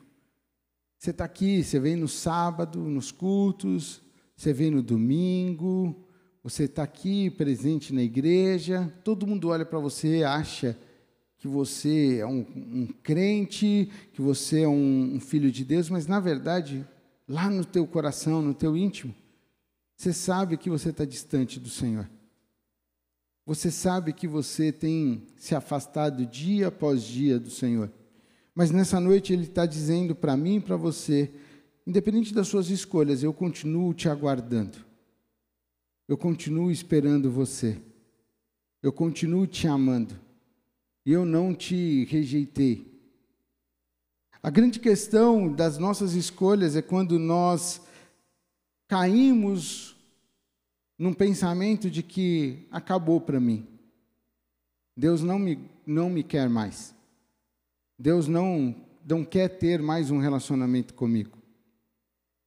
Você 0.99 1.11
está 1.11 1.25
aqui, 1.25 1.63
você 1.63 1.79
vem 1.79 1.95
no 1.95 2.09
sábado, 2.09 2.81
nos 2.81 3.13
cultos, 3.13 4.03
você 4.37 4.53
vem 4.53 4.73
no 4.73 4.83
domingo, 4.83 6.05
você 6.43 6.65
está 6.65 6.83
aqui 6.83 7.31
presente 7.31 7.95
na 7.95 8.03
igreja, 8.03 8.93
todo 9.05 9.25
mundo 9.25 9.51
olha 9.51 9.65
para 9.65 9.79
você 9.79 10.25
acha 10.25 10.77
que 11.45 11.49
você 11.49 12.21
é 12.21 12.27
um, 12.27 12.39
um, 12.57 12.89
crente, 13.03 13.91
que 14.15 14.23
você 14.23 14.63
é 14.63 14.69
um, 14.69 15.17
um 15.17 15.21
filho 15.21 15.53
de 15.53 15.63
Deus, 15.63 15.91
mas 15.91 16.07
na 16.07 16.19
verdade, 16.19 16.89
lá 17.29 17.51
no 17.51 17.67
teu 17.67 17.87
coração, 17.87 18.41
no 18.41 18.55
teu 18.55 18.75
íntimo, 18.75 19.15
você 19.95 20.11
sabe 20.11 20.57
que 20.57 20.71
você 20.71 20.89
está 20.89 21.05
distante 21.05 21.61
do 21.61 21.69
Senhor. 21.69 22.09
Você 23.45 23.71
sabe 23.71 24.15
que 24.15 24.27
você 24.27 24.73
tem 24.73 25.27
se 25.37 25.55
afastado 25.55 26.25
dia 26.25 26.69
após 26.69 27.03
dia 27.03 27.39
do 27.39 27.51
Senhor. 27.51 27.93
Mas 28.55 28.71
nessa 28.71 28.99
noite 28.99 29.35
Ele 29.35 29.45
está 29.45 29.67
dizendo 29.67 30.15
para 30.15 30.39
mim 30.39 30.57
e 30.57 30.61
para 30.63 30.79
você: 30.79 31.31
independente 31.87 32.33
das 32.33 32.49
suas 32.49 32.71
escolhas, 32.71 33.23
eu 33.23 33.35
continuo 33.35 33.93
te 33.93 34.09
aguardando. 34.09 34.79
Eu 36.09 36.17
continuo 36.17 36.71
esperando 36.71 37.31
você. 37.31 37.77
Eu 38.83 38.95
continuo 38.95 39.47
te 39.47 39.69
amando. 39.69 40.24
Eu 41.05 41.25
não 41.25 41.55
te 41.55 42.05
rejeitei. 42.05 42.93
A 44.43 44.51
grande 44.51 44.79
questão 44.79 45.53
das 45.53 45.79
nossas 45.79 46.15
escolhas 46.15 46.77
é 46.77 46.83
quando 46.83 47.19
nós 47.19 47.81
caímos 48.87 49.97
num 50.99 51.13
pensamento 51.13 51.91
de 51.91 52.03
que 52.03 52.67
acabou 52.71 53.21
para 53.21 53.41
mim. 53.41 53.67
Deus 54.97 55.23
não 55.23 55.39
me, 55.39 55.71
não 55.87 56.09
me 56.09 56.23
quer 56.23 56.49
mais. 56.49 56.95
Deus 57.99 58.29
não, 58.29 58.75
não 59.05 59.25
quer 59.25 59.49
ter 59.49 59.83
mais 59.83 60.11
um 60.11 60.19
relacionamento 60.19 60.95
comigo. 60.95 61.39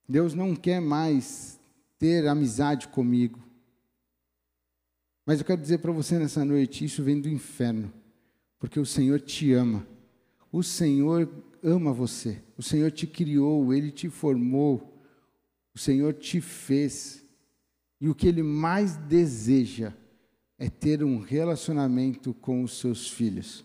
Deus 0.08 0.34
não 0.34 0.56
quer 0.56 0.80
mais 0.80 1.60
ter 2.00 2.28
amizade 2.28 2.88
comigo. 2.88 3.40
Mas 5.26 5.40
eu 5.40 5.46
quero 5.46 5.62
dizer 5.62 5.80
para 5.80 5.92
você 5.92 6.18
nessa 6.18 6.46
noite: 6.46 6.86
isso 6.86 7.04
vem 7.04 7.20
do 7.20 7.28
inferno, 7.28 7.92
porque 8.60 8.80
o 8.80 8.86
Senhor 8.86 9.20
te 9.20 9.54
ama. 9.54 9.88
O 10.52 10.64
Senhor 10.64 11.30
ama 11.64 11.94
você. 11.94 12.42
O 12.58 12.64
Senhor 12.64 12.92
te 12.92 13.06
criou, 13.06 13.74
Ele 13.74 13.92
te 13.92 14.10
formou. 14.10 14.98
O 15.76 15.80
Senhor 15.80 16.14
te 16.14 16.42
fez. 16.42 17.24
E 18.00 18.10
o 18.10 18.16
que 18.16 18.28
ele 18.28 18.44
mais 18.44 18.96
deseja 18.96 19.94
é 20.58 20.70
ter 20.70 21.04
um 21.04 21.20
relacionamento 21.20 22.34
com 22.34 22.64
os 22.64 22.80
seus 22.80 23.10
filhos. 23.10 23.64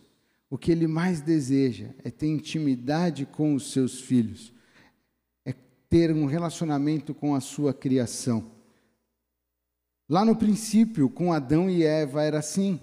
O 0.51 0.59
que 0.59 0.71
ele 0.71 0.87
mais 0.87 1.23
deseja 1.23 1.89
é 2.05 2.11
ter 2.11 2.27
intimidade 2.27 3.25
com 3.25 3.55
os 3.55 3.73
seus 3.73 4.01
filhos, 4.01 4.53
é 5.47 5.55
ter 5.89 6.13
um 6.13 6.27
relacionamento 6.27 7.15
com 7.15 7.35
a 7.35 7.41
sua 7.41 7.73
criação. 7.73 8.51
Lá 10.07 10.27
no 10.27 10.37
princípio, 10.37 11.09
com 11.09 11.33
Adão 11.33 11.71
e 11.71 11.83
Eva, 11.83 12.23
era 12.23 12.39
assim. 12.41 12.79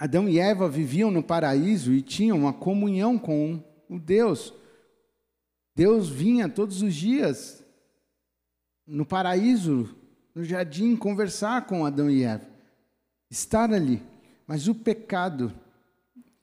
Adão 0.00 0.26
e 0.26 0.38
Eva 0.38 0.66
viviam 0.66 1.10
no 1.10 1.22
paraíso 1.22 1.92
e 1.92 2.00
tinham 2.00 2.38
uma 2.38 2.54
comunhão 2.54 3.18
com 3.18 3.62
o 3.86 3.98
Deus. 3.98 4.54
Deus 5.76 6.08
vinha 6.08 6.48
todos 6.48 6.80
os 6.80 6.94
dias 6.94 7.62
no 8.86 9.04
paraíso, 9.04 9.94
no 10.34 10.42
jardim, 10.42 10.96
conversar 10.96 11.66
com 11.66 11.84
Adão 11.84 12.10
e 12.10 12.22
Eva, 12.22 12.48
estar 13.30 13.70
ali. 13.74 14.02
Mas 14.46 14.66
o 14.68 14.74
pecado, 14.74 15.52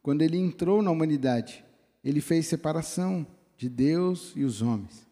quando 0.03 0.21
ele 0.21 0.37
entrou 0.37 0.83
na 0.83 0.91
humanidade, 0.91 1.65
ele 2.03 2.21
fez 2.21 2.45
separação 2.45 3.25
de 3.57 3.67
Deus 3.67 4.33
e 4.35 4.43
os 4.43 4.61
homens. 4.61 5.07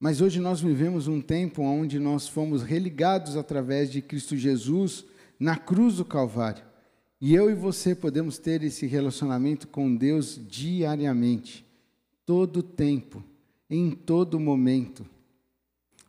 Mas 0.00 0.20
hoje 0.20 0.40
nós 0.40 0.60
vivemos 0.60 1.06
um 1.06 1.20
tempo 1.20 1.62
onde 1.62 2.00
nós 2.00 2.26
fomos 2.26 2.64
religados 2.64 3.36
através 3.36 3.88
de 3.88 4.02
Cristo 4.02 4.36
Jesus 4.36 5.04
na 5.38 5.56
cruz 5.56 5.98
do 5.98 6.04
Calvário. 6.04 6.65
E 7.20 7.34
eu 7.34 7.50
e 7.50 7.54
você 7.54 7.94
podemos 7.94 8.38
ter 8.38 8.62
esse 8.62 8.86
relacionamento 8.86 9.66
com 9.68 9.94
Deus 9.94 10.38
diariamente, 10.48 11.64
todo 12.26 12.62
tempo, 12.62 13.24
em 13.70 13.90
todo 13.90 14.38
momento. 14.38 15.06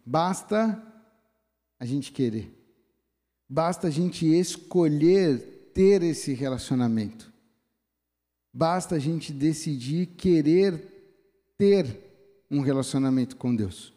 Basta 0.05 0.81
a 1.79 1.85
gente 1.85 2.11
querer. 2.11 2.51
Basta 3.47 3.87
a 3.87 3.89
gente 3.89 4.25
escolher 4.25 5.71
ter 5.73 6.03
esse 6.03 6.33
relacionamento. 6.33 7.31
Basta 8.53 8.95
a 8.95 8.99
gente 8.99 9.31
decidir 9.31 10.07
querer 10.17 10.97
ter 11.57 11.85
um 12.51 12.59
relacionamento 12.59 13.37
com 13.37 13.55
Deus. 13.55 13.93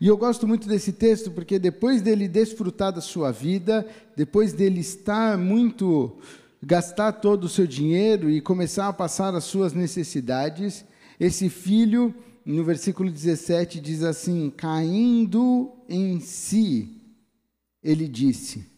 E 0.00 0.06
eu 0.06 0.16
gosto 0.16 0.46
muito 0.46 0.66
desse 0.68 0.92
texto 0.92 1.30
porque 1.30 1.58
depois 1.58 2.00
dele 2.00 2.28
desfrutar 2.28 2.92
da 2.92 3.00
sua 3.00 3.30
vida, 3.30 3.86
depois 4.16 4.52
dele 4.52 4.80
estar 4.80 5.36
muito 5.36 6.16
gastar 6.64 7.12
todo 7.12 7.44
o 7.44 7.48
seu 7.48 7.66
dinheiro 7.66 8.30
e 8.30 8.40
começar 8.40 8.88
a 8.88 8.92
passar 8.92 9.34
as 9.34 9.44
suas 9.44 9.72
necessidades, 9.72 10.84
esse 11.18 11.48
filho 11.48 12.14
no 12.44 12.64
versículo 12.64 13.10
17 13.10 13.80
diz 13.80 14.02
assim: 14.02 14.50
caindo 14.50 15.72
em 15.88 16.20
si, 16.20 17.00
ele 17.82 18.08
disse. 18.08 18.70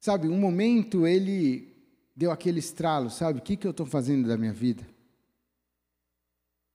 Sabe, 0.00 0.28
um 0.28 0.38
momento 0.38 1.06
ele 1.06 1.74
deu 2.14 2.30
aquele 2.30 2.60
estralo, 2.60 3.10
sabe? 3.10 3.40
O 3.40 3.42
que, 3.42 3.56
que 3.56 3.66
eu 3.66 3.72
estou 3.72 3.86
fazendo 3.86 4.28
da 4.28 4.36
minha 4.36 4.52
vida? 4.52 4.86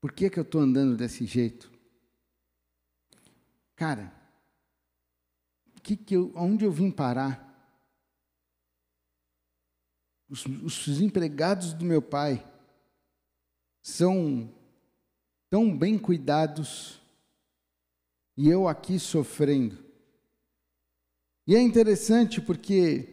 Por 0.01 0.11
que, 0.11 0.29
que 0.29 0.39
eu 0.39 0.43
estou 0.43 0.61
andando 0.61 0.97
desse 0.97 1.25
jeito? 1.25 1.71
Cara, 3.75 4.11
que 5.81 5.95
que 5.95 6.15
eu, 6.15 6.31
onde 6.35 6.65
eu 6.65 6.71
vim 6.71 6.91
parar? 6.91 7.50
Os, 10.31 10.45
os 10.45 11.01
empregados 11.01 11.73
do 11.73 11.83
meu 11.83 12.01
pai 12.01 12.41
são 13.81 14.49
tão 15.49 15.77
bem 15.77 15.97
cuidados 15.97 17.01
e 18.37 18.47
eu 18.47 18.65
aqui 18.65 18.97
sofrendo. 18.97 19.77
E 21.45 21.53
é 21.53 21.61
interessante 21.61 22.39
porque 22.39 23.09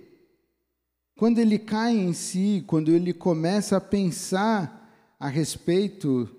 quando 1.16 1.40
ele 1.40 1.58
cai 1.58 1.92
em 1.92 2.12
si, 2.12 2.62
quando 2.68 2.92
ele 2.92 3.12
começa 3.12 3.78
a 3.78 3.80
pensar 3.80 5.16
a 5.18 5.26
respeito 5.26 6.30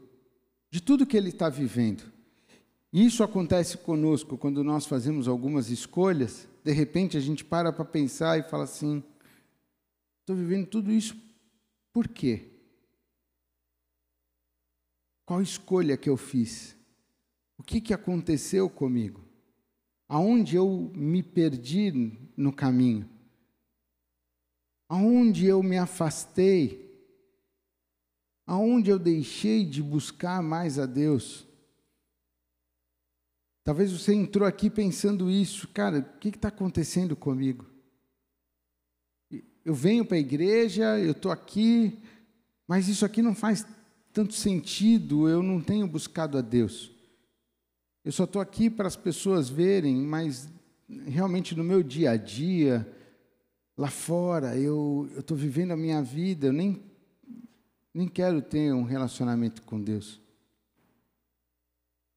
de 0.71 0.81
tudo 0.81 1.05
que 1.05 1.17
ele 1.17 1.27
está 1.27 1.49
vivendo, 1.49 2.03
isso 2.93 3.21
acontece 3.21 3.77
conosco 3.79 4.37
quando 4.37 4.63
nós 4.63 4.85
fazemos 4.85 5.27
algumas 5.27 5.69
escolhas, 5.69 6.47
de 6.63 6.71
repente 6.71 7.17
a 7.17 7.19
gente 7.19 7.43
para 7.43 7.73
para 7.73 7.83
pensar 7.83 8.39
e 8.39 8.43
fala 8.43 8.63
assim: 8.63 9.03
estou 10.31 10.35
vivendo 10.35 10.67
tudo 10.67 10.91
isso 10.91 11.15
por 11.91 12.07
quê? 12.07 12.51
Qual 15.25 15.41
escolha 15.41 15.97
que 15.97 16.09
eu 16.09 16.17
fiz? 16.17 16.75
O 17.57 17.63
que, 17.63 17.81
que 17.81 17.93
aconteceu 17.93 18.69
comigo? 18.69 19.23
Aonde 20.07 20.55
eu 20.55 20.91
me 20.95 21.21
perdi 21.21 21.91
no 22.35 22.51
caminho? 22.51 23.07
aonde 24.89 25.45
eu 25.45 25.61
me 25.61 25.77
afastei, 25.77 26.89
aonde 28.47 28.89
eu 28.89 28.97
deixei 28.97 29.63
de 29.63 29.83
buscar 29.83 30.41
mais 30.41 30.79
a 30.79 30.87
Deus. 30.87 31.47
Talvez 33.63 33.91
você 33.91 34.15
entrou 34.15 34.47
aqui 34.47 34.67
pensando 34.67 35.29
isso, 35.29 35.67
cara, 35.67 35.99
o 35.99 36.17
que 36.17 36.29
está 36.29 36.47
acontecendo 36.47 37.15
comigo? 37.15 37.68
Eu 39.69 39.75
venho 39.75 40.03
para 40.03 40.17
a 40.17 40.19
igreja, 40.19 40.97
eu 40.97 41.11
estou 41.11 41.31
aqui, 41.31 41.99
mas 42.67 42.87
isso 42.87 43.05
aqui 43.05 43.21
não 43.21 43.35
faz 43.35 43.63
tanto 44.11 44.33
sentido, 44.33 45.29
eu 45.29 45.43
não 45.43 45.61
tenho 45.61 45.85
buscado 45.85 46.39
a 46.39 46.41
Deus. 46.41 46.89
Eu 48.03 48.11
só 48.11 48.23
estou 48.23 48.41
aqui 48.41 48.67
para 48.67 48.87
as 48.87 48.95
pessoas 48.95 49.47
verem, 49.47 49.95
mas 49.97 50.49
realmente 51.05 51.55
no 51.55 51.63
meu 51.63 51.83
dia 51.83 52.09
a 52.09 52.17
dia, 52.17 52.91
lá 53.77 53.91
fora, 53.91 54.57
eu 54.57 55.07
estou 55.15 55.37
vivendo 55.37 55.69
a 55.69 55.77
minha 55.77 56.01
vida, 56.01 56.47
eu 56.47 56.53
nem, 56.53 56.81
nem 57.93 58.07
quero 58.07 58.41
ter 58.41 58.73
um 58.73 58.81
relacionamento 58.81 59.61
com 59.61 59.79
Deus. 59.79 60.19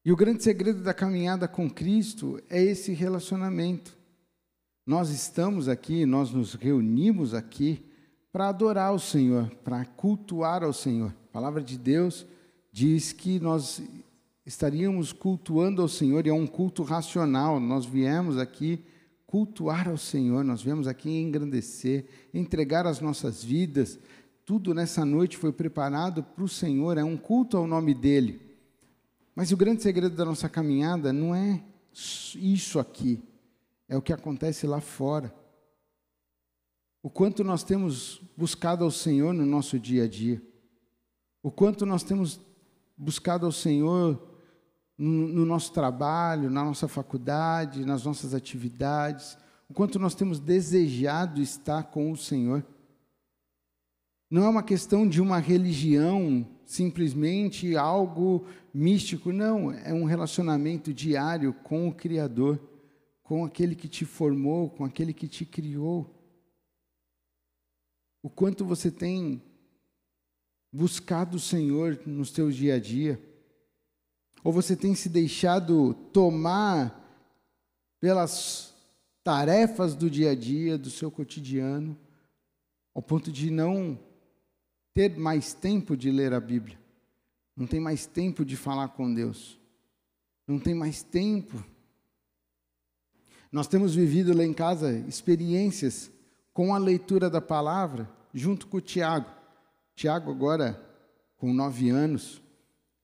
E 0.03 0.11
o 0.11 0.15
grande 0.15 0.41
segredo 0.41 0.81
da 0.81 0.91
caminhada 0.91 1.47
com 1.47 1.69
Cristo 1.69 2.41
é 2.49 2.59
esse 2.59 2.93
relacionamento. 2.93 3.95
Nós 4.85 5.09
estamos 5.09 5.69
aqui, 5.69 6.05
nós 6.05 6.31
nos 6.31 6.55
reunimos 6.55 7.33
aqui 7.33 7.85
para 8.33 8.49
adorar 8.49 8.93
o 8.93 8.99
Senhor, 8.99 9.49
para 9.63 9.85
cultuar 9.85 10.61
ao 10.61 10.73
Senhor. 10.73 11.15
A 11.29 11.31
palavra 11.31 11.63
de 11.63 11.77
Deus 11.77 12.25
diz 12.69 13.13
que 13.13 13.39
nós 13.39 13.81
estaríamos 14.45 15.13
cultuando 15.13 15.81
ao 15.81 15.87
Senhor, 15.87 16.27
e 16.27 16.29
é 16.29 16.33
um 16.33 16.45
culto 16.45 16.83
racional. 16.83 17.61
Nós 17.61 17.85
viemos 17.85 18.37
aqui 18.37 18.83
cultuar 19.25 19.87
ao 19.87 19.97
Senhor, 19.97 20.43
nós 20.43 20.61
viemos 20.61 20.85
aqui 20.85 21.09
engrandecer, 21.09 22.05
entregar 22.33 22.85
as 22.85 22.99
nossas 22.99 23.41
vidas. 23.41 23.97
Tudo 24.45 24.73
nessa 24.73 25.05
noite 25.05 25.37
foi 25.37 25.53
preparado 25.53 26.23
para 26.23 26.43
o 26.43 26.49
Senhor, 26.49 26.97
é 26.97 27.03
um 27.05 27.15
culto 27.15 27.55
ao 27.55 27.65
nome 27.65 27.93
dEle. 27.93 28.41
Mas 29.33 29.49
o 29.53 29.57
grande 29.57 29.81
segredo 29.81 30.15
da 30.17 30.25
nossa 30.25 30.49
caminhada 30.49 31.13
não 31.13 31.33
é 31.33 31.63
isso 32.35 32.79
aqui, 32.79 33.23
é 33.87 33.97
o 33.97 34.01
que 34.01 34.13
acontece 34.13 34.65
lá 34.65 34.79
fora. 34.79 35.33
O 37.01 37.09
quanto 37.09 37.43
nós 37.43 37.63
temos 37.63 38.21
buscado 38.37 38.83
ao 38.83 38.91
Senhor 38.91 39.33
no 39.33 39.45
nosso 39.45 39.79
dia 39.79 40.05
a 40.05 40.07
dia, 40.07 40.41
o 41.41 41.51
quanto 41.51 41.85
nós 41.85 42.03
temos 42.03 42.39
buscado 42.97 43.45
ao 43.45 43.51
Senhor 43.51 44.21
no 44.97 45.45
nosso 45.45 45.73
trabalho, 45.73 46.49
na 46.49 46.63
nossa 46.63 46.87
faculdade, 46.87 47.85
nas 47.85 48.05
nossas 48.05 48.33
atividades, 48.33 49.37
o 49.67 49.73
quanto 49.73 49.99
nós 49.99 50.15
temos 50.15 50.39
desejado 50.39 51.41
estar 51.41 51.83
com 51.83 52.11
o 52.11 52.17
Senhor. 52.17 52.65
Não 54.29 54.43
é 54.45 54.49
uma 54.49 54.63
questão 54.63 55.07
de 55.07 55.19
uma 55.19 55.39
religião, 55.39 56.47
simplesmente 56.65 57.75
algo 57.75 58.45
místico, 58.73 59.31
não, 59.31 59.71
é 59.71 59.93
um 59.93 60.05
relacionamento 60.05 60.93
diário 60.93 61.53
com 61.63 61.87
o 61.87 61.93
Criador, 61.93 62.59
com 63.33 63.43
aquele 63.43 63.75
que 63.75 63.87
te 63.87 64.05
formou, 64.05 64.69
com 64.69 64.85
aquele 64.85 65.11
que 65.11 65.27
te 65.27 65.43
criou. 65.43 66.07
O 68.21 68.29
quanto 68.29 68.63
você 68.63 68.91
tem 68.91 69.41
buscado 70.71 71.37
o 71.37 71.39
Senhor 71.39 71.99
nos 72.05 72.29
teus 72.29 72.55
dia 72.55 72.75
a 72.75 72.79
dia. 72.79 73.19
Ou 74.43 74.53
você 74.53 74.75
tem 74.75 74.93
se 74.93 75.09
deixado 75.09 75.95
tomar 76.13 77.25
pelas 77.99 78.71
tarefas 79.23 79.95
do 79.95 80.11
dia 80.11 80.29
a 80.29 80.35
dia, 80.35 80.77
do 80.77 80.91
seu 80.91 81.09
cotidiano, 81.09 81.97
ao 82.93 83.01
ponto 83.01 83.31
de 83.31 83.49
não 83.49 83.99
ter 84.93 85.17
mais 85.17 85.55
tempo 85.55 85.97
de 85.97 86.11
ler 86.11 86.33
a 86.33 86.39
Bíblia, 86.39 86.79
não 87.57 87.65
tem 87.65 87.79
mais 87.79 88.05
tempo 88.05 88.45
de 88.45 88.55
falar 88.55 88.89
com 88.89 89.11
Deus, 89.11 89.59
não 90.47 90.59
tem 90.59 90.75
mais 90.75 91.01
tempo. 91.01 91.72
Nós 93.53 93.67
temos 93.67 93.93
vivido 93.93 94.35
lá 94.35 94.43
em 94.43 94.51
casa 94.51 94.91
experiências 95.07 96.09
com 96.51 96.73
a 96.73 96.79
leitura 96.79 97.29
da 97.29 97.39
palavra, 97.39 98.09
junto 98.33 98.65
com 98.65 98.77
o 98.77 98.81
Tiago. 98.81 99.29
Tiago, 99.95 100.31
agora 100.31 100.83
com 101.37 101.53
nove 101.53 101.91
anos, 101.91 102.41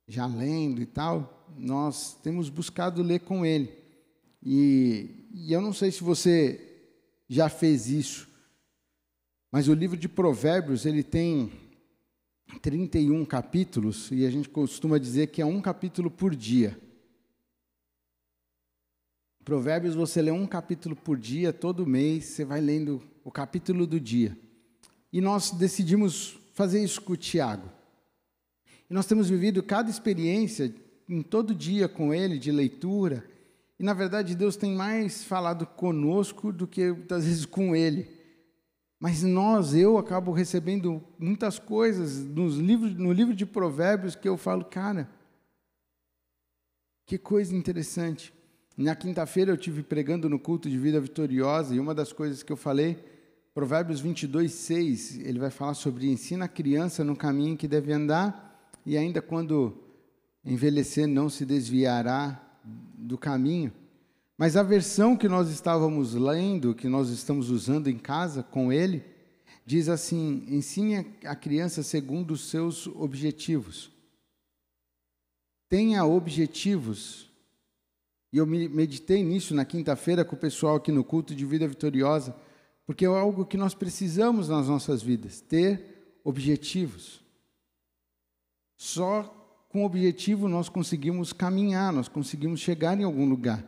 já 0.08 0.26
lendo 0.26 0.82
e 0.82 0.88
tal, 0.88 1.48
nós 1.56 2.18
temos 2.24 2.50
buscado 2.50 3.04
ler 3.04 3.20
com 3.20 3.46
ele. 3.46 3.72
E, 4.42 5.28
e 5.36 5.54
eu 5.54 5.62
não 5.62 5.72
sei 5.72 5.92
se 5.92 6.04
você 6.04 6.60
já 7.28 7.48
fez 7.48 7.88
isso, 7.88 8.28
mas 9.52 9.68
o 9.68 9.74
livro 9.76 9.96
de 9.96 10.10
Provérbios, 10.10 10.84
ele 10.84 11.04
tem 11.04 11.52
31 12.60 13.24
capítulos, 13.24 14.10
e 14.12 14.26
a 14.26 14.32
gente 14.32 14.50
costuma 14.50 14.98
dizer 14.98 15.28
que 15.28 15.44
é 15.44 15.46
um 15.46 15.62
capítulo 15.62 16.10
por 16.10 16.36
dia. 16.36 16.76
Provérbios 19.50 19.96
você 19.96 20.22
lê 20.22 20.30
um 20.30 20.46
capítulo 20.46 20.96
por 20.96 21.18
dia, 21.18 21.52
todo 21.52 21.84
mês, 21.84 22.26
você 22.26 22.46
vai 22.46 22.62
lendo 22.62 23.02
o 23.24 23.32
capítulo 23.32 23.88
do 23.88 24.00
dia. 24.00 24.38
E 25.12 25.20
nós 25.20 25.50
decidimos 25.50 26.40
fazer 26.54 26.84
isso 26.84 27.02
com 27.02 27.14
o 27.14 27.18
Tiago. 27.18 27.68
E 28.88 28.94
nós 28.94 29.08
temos 29.08 29.28
vivido 29.28 29.64
cada 29.64 29.90
experiência 29.90 30.72
em 31.10 31.24
todo 31.24 31.56
dia 31.56 31.90
com 31.90 32.14
ele, 32.14 32.38
de 32.38 32.52
leitura. 32.52 33.26
E, 33.80 33.84
na 33.84 33.92
verdade, 33.92 34.36
Deus 34.36 34.56
tem 34.56 34.76
mais 34.76 35.24
falado 35.24 35.66
conosco 35.66 36.54
do 36.54 36.68
que, 36.68 36.92
muitas 36.92 37.26
vezes, 37.26 37.44
com 37.44 37.76
ele. 37.76 38.08
Mas 39.00 39.24
nós, 39.24 39.74
eu 39.74 39.98
acabo 39.98 40.32
recebendo 40.32 41.04
muitas 41.18 41.58
coisas 41.58 42.24
nos 42.24 42.56
livros, 42.58 42.94
no 42.94 43.12
livro 43.12 43.34
de 43.34 43.48
Provérbios 43.48 44.14
que 44.14 44.30
eu 44.30 44.38
falo, 44.38 44.64
cara, 44.64 45.10
que 47.08 47.18
coisa 47.18 47.56
interessante. 47.56 48.38
Na 48.82 48.96
quinta-feira 48.96 49.52
eu 49.52 49.58
tive 49.58 49.84
pregando 49.84 50.30
no 50.30 50.40
culto 50.40 50.70
de 50.70 50.78
vida 50.78 51.02
vitoriosa 51.02 51.76
e 51.76 51.82
uma 51.82 51.94
das 51.94 52.14
coisas 52.14 52.42
que 52.42 52.50
eu 52.50 52.56
falei, 52.56 52.98
Provérbios 53.54 54.00
22, 54.00 54.54
6, 54.54 55.20
ele 55.20 55.38
vai 55.38 55.50
falar 55.50 55.74
sobre 55.74 56.10
ensina 56.10 56.46
a 56.46 56.48
criança 56.48 57.04
no 57.04 57.14
caminho 57.14 57.58
que 57.58 57.68
deve 57.68 57.92
andar 57.92 58.58
e 58.86 58.98
ainda 58.98 59.22
quando 59.22 59.78
envelhecer 60.46 61.10
não 61.10 61.30
se 61.30 61.46
desviará 61.46 62.42
do 62.98 63.18
caminho. 63.18 63.74
Mas 64.38 64.56
a 64.56 64.64
versão 64.64 65.18
que 65.18 65.28
nós 65.28 65.50
estávamos 65.50 66.14
lendo, 66.14 66.74
que 66.74 66.88
nós 66.88 67.10
estamos 67.10 67.50
usando 67.50 67.90
em 67.90 67.98
casa 67.98 68.44
com 68.44 68.72
ele, 68.72 69.04
diz 69.66 69.90
assim: 69.90 70.46
ensine 70.48 71.06
a 71.26 71.36
criança 71.36 71.84
segundo 71.84 72.32
os 72.32 72.50
seus 72.50 72.88
objetivos. 72.88 73.92
Tenha 75.68 76.06
objetivos. 76.06 77.29
E 78.32 78.38
eu 78.38 78.46
meditei 78.46 79.24
nisso 79.24 79.56
na 79.56 79.66
quinta-feira 79.66 80.24
com 80.24 80.36
o 80.36 80.40
pessoal 80.40 80.76
aqui 80.76 80.92
no 80.92 81.04
culto 81.04 81.34
de 81.34 81.46
vida 81.46 81.68
vitoriosa, 81.68 82.36
porque 82.86 83.06
é 83.06 83.08
algo 83.08 83.46
que 83.46 83.58
nós 83.58 83.74
precisamos 83.74 84.50
nas 84.50 84.68
nossas 84.68 85.02
vidas, 85.02 85.42
ter 85.42 86.20
objetivos. 86.24 87.22
Só 88.78 89.24
com 89.70 89.86
objetivo 89.86 90.48
nós 90.48 90.70
conseguimos 90.70 91.32
caminhar, 91.34 91.92
nós 91.94 92.08
conseguimos 92.08 92.60
chegar 92.60 93.00
em 93.00 93.04
algum 93.04 93.28
lugar. 93.28 93.64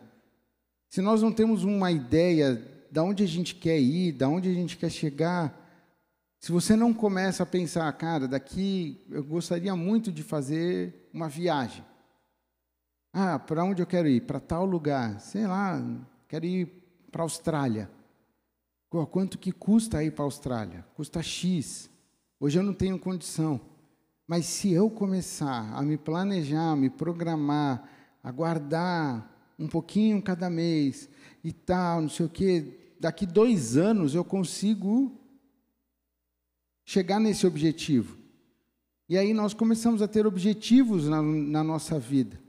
Se 0.90 1.02
nós 1.02 1.22
não 1.22 1.32
temos 1.32 1.64
uma 1.64 1.92
ideia 1.92 2.56
de 2.92 3.00
onde 3.00 3.24
a 3.24 3.28
gente 3.28 3.56
quer 3.56 3.80
ir, 3.80 4.12
de 4.12 4.26
onde 4.26 4.50
a 4.50 4.54
gente 4.54 4.78
quer 4.78 4.90
chegar, 4.90 5.58
Se 6.42 6.52
você 6.52 6.76
não 6.76 6.92
começa 6.92 7.44
a 7.44 7.46
pensar, 7.46 7.94
cara, 7.94 8.28
daqui 8.28 9.06
eu 9.12 9.24
gostaria 9.24 9.76
muito 9.76 10.12
de 10.12 10.24
fazer 10.24 11.08
uma 11.14 11.30
viagem. 11.30 11.86
Ah, 13.14 13.38
para 13.38 13.64
onde 13.64 13.82
eu 13.82 13.86
quero 13.86 14.08
ir? 14.08 14.22
Para 14.22 14.40
tal 14.40 14.66
lugar. 14.66 15.20
Sei 15.20 15.46
lá, 15.46 15.82
quero 16.28 16.46
ir 16.46 16.68
para 17.12 17.24
a 17.24 17.26
Austrália. 17.26 17.90
Quanto 19.10 19.38
que 19.38 19.52
custa 19.52 20.04
ir 20.04 20.12
para 20.12 20.24
a 20.24 20.28
Austrália? 20.28 20.86
Custa 20.96 21.22
X. 21.22 21.90
Hoje 22.40 22.60
eu 22.60 22.64
não 22.64 22.74
tenho 22.74 22.98
condição. 22.98 23.60
Mas 24.28 24.46
se 24.46 24.72
eu 24.72 24.90
começar 24.90 25.74
a 25.74 25.82
me 25.82 25.98
planejar, 25.98 26.76
me 26.76 26.90
programar, 26.90 27.84
a 28.24 28.32
guardar 28.32 29.30
um 29.60 29.68
pouquinho 29.68 30.22
cada 30.22 30.50
mês 30.50 31.10
e 31.44 31.52
tal, 31.52 32.02
não 32.02 32.10
sei 32.10 32.26
o 32.26 32.30
quê, 32.30 32.94
daqui 33.00 33.26
dois 33.26 33.76
anos 33.78 34.16
eu 34.16 34.24
consigo 34.24 35.20
chegar 36.86 37.20
nesse 37.20 37.46
objetivo. 37.46 38.18
E 39.08 39.18
aí 39.18 39.34
nós 39.34 39.54
começamos 39.54 40.02
a 40.02 40.08
ter 40.08 40.26
objetivos 40.26 41.08
na, 41.08 41.22
na 41.22 41.64
nossa 41.64 42.00
vida. 42.00 42.40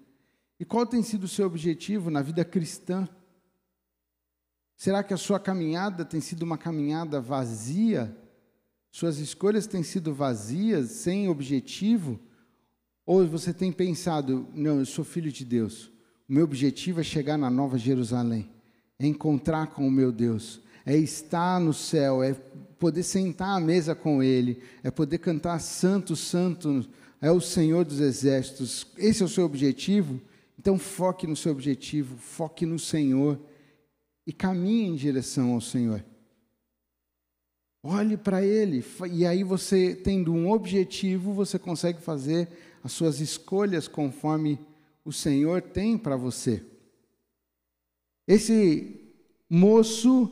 E 0.62 0.64
qual 0.64 0.86
tem 0.86 1.02
sido 1.02 1.24
o 1.24 1.28
seu 1.28 1.44
objetivo 1.44 2.08
na 2.08 2.22
vida 2.22 2.44
cristã? 2.44 3.08
Será 4.76 5.02
que 5.02 5.12
a 5.12 5.16
sua 5.16 5.40
caminhada 5.40 6.04
tem 6.04 6.20
sido 6.20 6.44
uma 6.44 6.56
caminhada 6.56 7.20
vazia? 7.20 8.16
Suas 8.88 9.18
escolhas 9.18 9.66
têm 9.66 9.82
sido 9.82 10.14
vazias, 10.14 10.90
sem 10.90 11.28
objetivo? 11.28 12.20
Ou 13.04 13.26
você 13.26 13.52
tem 13.52 13.72
pensado, 13.72 14.46
não, 14.54 14.78
eu 14.78 14.86
sou 14.86 15.04
filho 15.04 15.32
de 15.32 15.44
Deus, 15.44 15.90
o 16.28 16.32
meu 16.32 16.44
objetivo 16.44 17.00
é 17.00 17.02
chegar 17.02 17.36
na 17.36 17.50
Nova 17.50 17.76
Jerusalém, 17.76 18.48
é 19.00 19.06
encontrar 19.08 19.66
com 19.66 19.84
o 19.84 19.90
meu 19.90 20.12
Deus, 20.12 20.60
é 20.86 20.96
estar 20.96 21.58
no 21.58 21.74
céu, 21.74 22.22
é 22.22 22.34
poder 22.78 23.02
sentar 23.02 23.56
à 23.56 23.60
mesa 23.60 23.96
com 23.96 24.22
Ele, 24.22 24.62
é 24.84 24.92
poder 24.92 25.18
cantar 25.18 25.58
Santo, 25.58 26.14
Santo, 26.14 26.88
é 27.20 27.32
o 27.32 27.40
Senhor 27.40 27.84
dos 27.84 27.98
Exércitos. 27.98 28.86
Esse 28.96 29.22
é 29.24 29.26
o 29.26 29.28
seu 29.28 29.44
objetivo? 29.44 30.20
Então 30.62 30.78
foque 30.78 31.26
no 31.26 31.34
seu 31.34 31.50
objetivo, 31.50 32.16
foque 32.16 32.64
no 32.64 32.78
Senhor 32.78 33.36
e 34.24 34.32
caminhe 34.32 34.90
em 34.90 34.94
direção 34.94 35.54
ao 35.54 35.60
Senhor. 35.60 36.04
Olhe 37.82 38.16
para 38.16 38.44
Ele, 38.44 38.84
e 39.10 39.26
aí 39.26 39.42
você, 39.42 39.92
tendo 39.92 40.32
um 40.32 40.48
objetivo, 40.48 41.32
você 41.32 41.58
consegue 41.58 42.00
fazer 42.00 42.48
as 42.80 42.92
suas 42.92 43.18
escolhas 43.18 43.88
conforme 43.88 44.56
o 45.04 45.12
Senhor 45.12 45.60
tem 45.60 45.98
para 45.98 46.14
você. 46.14 46.64
Esse 48.24 49.00
moço, 49.50 50.30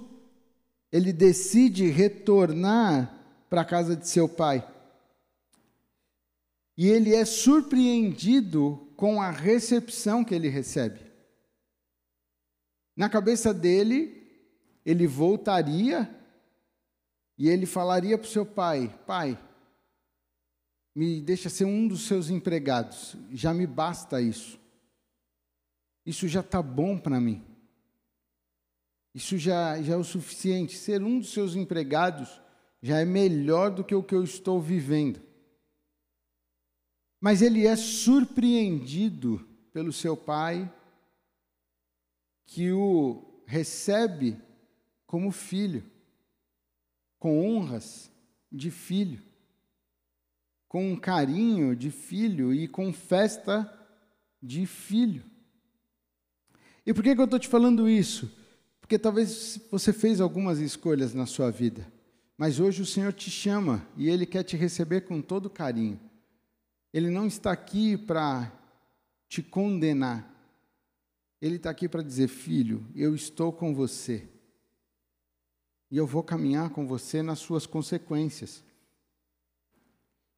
ele 0.92 1.12
decide 1.12 1.88
retornar 1.88 3.20
para 3.48 3.62
a 3.62 3.64
casa 3.64 3.96
de 3.96 4.06
seu 4.06 4.28
pai. 4.28 4.64
E 6.76 6.86
ele 6.86 7.16
é 7.16 7.24
surpreendido 7.24 8.86
com 9.00 9.22
a 9.22 9.30
recepção 9.30 10.22
que 10.22 10.34
ele 10.34 10.50
recebe. 10.50 11.00
Na 12.94 13.08
cabeça 13.08 13.54
dele, 13.54 14.30
ele 14.84 15.06
voltaria 15.06 16.14
e 17.38 17.48
ele 17.48 17.64
falaria 17.64 18.18
para 18.18 18.26
o 18.26 18.30
seu 18.30 18.44
pai: 18.44 18.94
Pai, 19.06 19.42
me 20.94 21.18
deixa 21.22 21.48
ser 21.48 21.64
um 21.64 21.88
dos 21.88 22.06
seus 22.06 22.28
empregados, 22.28 23.16
já 23.32 23.54
me 23.54 23.66
basta 23.66 24.20
isso. 24.20 24.60
Isso 26.04 26.28
já 26.28 26.40
está 26.40 26.60
bom 26.60 26.98
para 26.98 27.18
mim. 27.18 27.42
Isso 29.14 29.38
já, 29.38 29.80
já 29.80 29.94
é 29.94 29.96
o 29.96 30.04
suficiente. 30.04 30.76
Ser 30.76 31.02
um 31.02 31.20
dos 31.20 31.32
seus 31.32 31.56
empregados 31.56 32.38
já 32.82 32.98
é 32.98 33.06
melhor 33.06 33.70
do 33.70 33.82
que 33.82 33.94
o 33.94 34.02
que 34.02 34.14
eu 34.14 34.22
estou 34.22 34.60
vivendo. 34.60 35.29
Mas 37.20 37.42
ele 37.42 37.66
é 37.66 37.76
surpreendido 37.76 39.46
pelo 39.72 39.92
seu 39.92 40.16
pai, 40.16 40.72
que 42.46 42.72
o 42.72 43.42
recebe 43.46 44.36
como 45.06 45.30
filho 45.30 45.84
com 47.20 47.46
honras 47.46 48.10
de 48.50 48.70
filho, 48.70 49.22
com 50.66 50.92
um 50.92 50.96
carinho 50.96 51.76
de 51.76 51.90
filho 51.90 52.52
e 52.54 52.66
com 52.66 52.92
festa 52.92 53.70
de 54.42 54.66
filho. 54.66 55.22
E 56.84 56.94
por 56.94 57.04
que, 57.04 57.14
que 57.14 57.20
eu 57.20 57.26
estou 57.26 57.38
te 57.38 57.46
falando 57.46 57.88
isso? 57.88 58.32
Porque 58.80 58.98
talvez 58.98 59.60
você 59.70 59.92
fez 59.92 60.20
algumas 60.20 60.58
escolhas 60.58 61.12
na 61.12 61.26
sua 61.26 61.50
vida, 61.50 61.86
mas 62.36 62.58
hoje 62.58 62.80
o 62.80 62.86
Senhor 62.86 63.12
te 63.12 63.30
chama 63.30 63.86
e 63.96 64.08
Ele 64.08 64.24
quer 64.24 64.42
te 64.42 64.56
receber 64.56 65.02
com 65.02 65.20
todo 65.20 65.50
carinho. 65.50 66.00
Ele 66.92 67.10
não 67.10 67.26
está 67.26 67.52
aqui 67.52 67.96
para 67.96 68.52
te 69.28 69.42
condenar, 69.42 70.28
Ele 71.40 71.56
está 71.56 71.70
aqui 71.70 71.88
para 71.88 72.02
dizer: 72.02 72.28
Filho, 72.28 72.86
eu 72.94 73.14
estou 73.14 73.52
com 73.52 73.74
você 73.74 74.28
e 75.90 75.96
eu 75.96 76.06
vou 76.06 76.22
caminhar 76.22 76.70
com 76.70 76.86
você 76.86 77.22
nas 77.22 77.38
suas 77.38 77.66
consequências. 77.66 78.62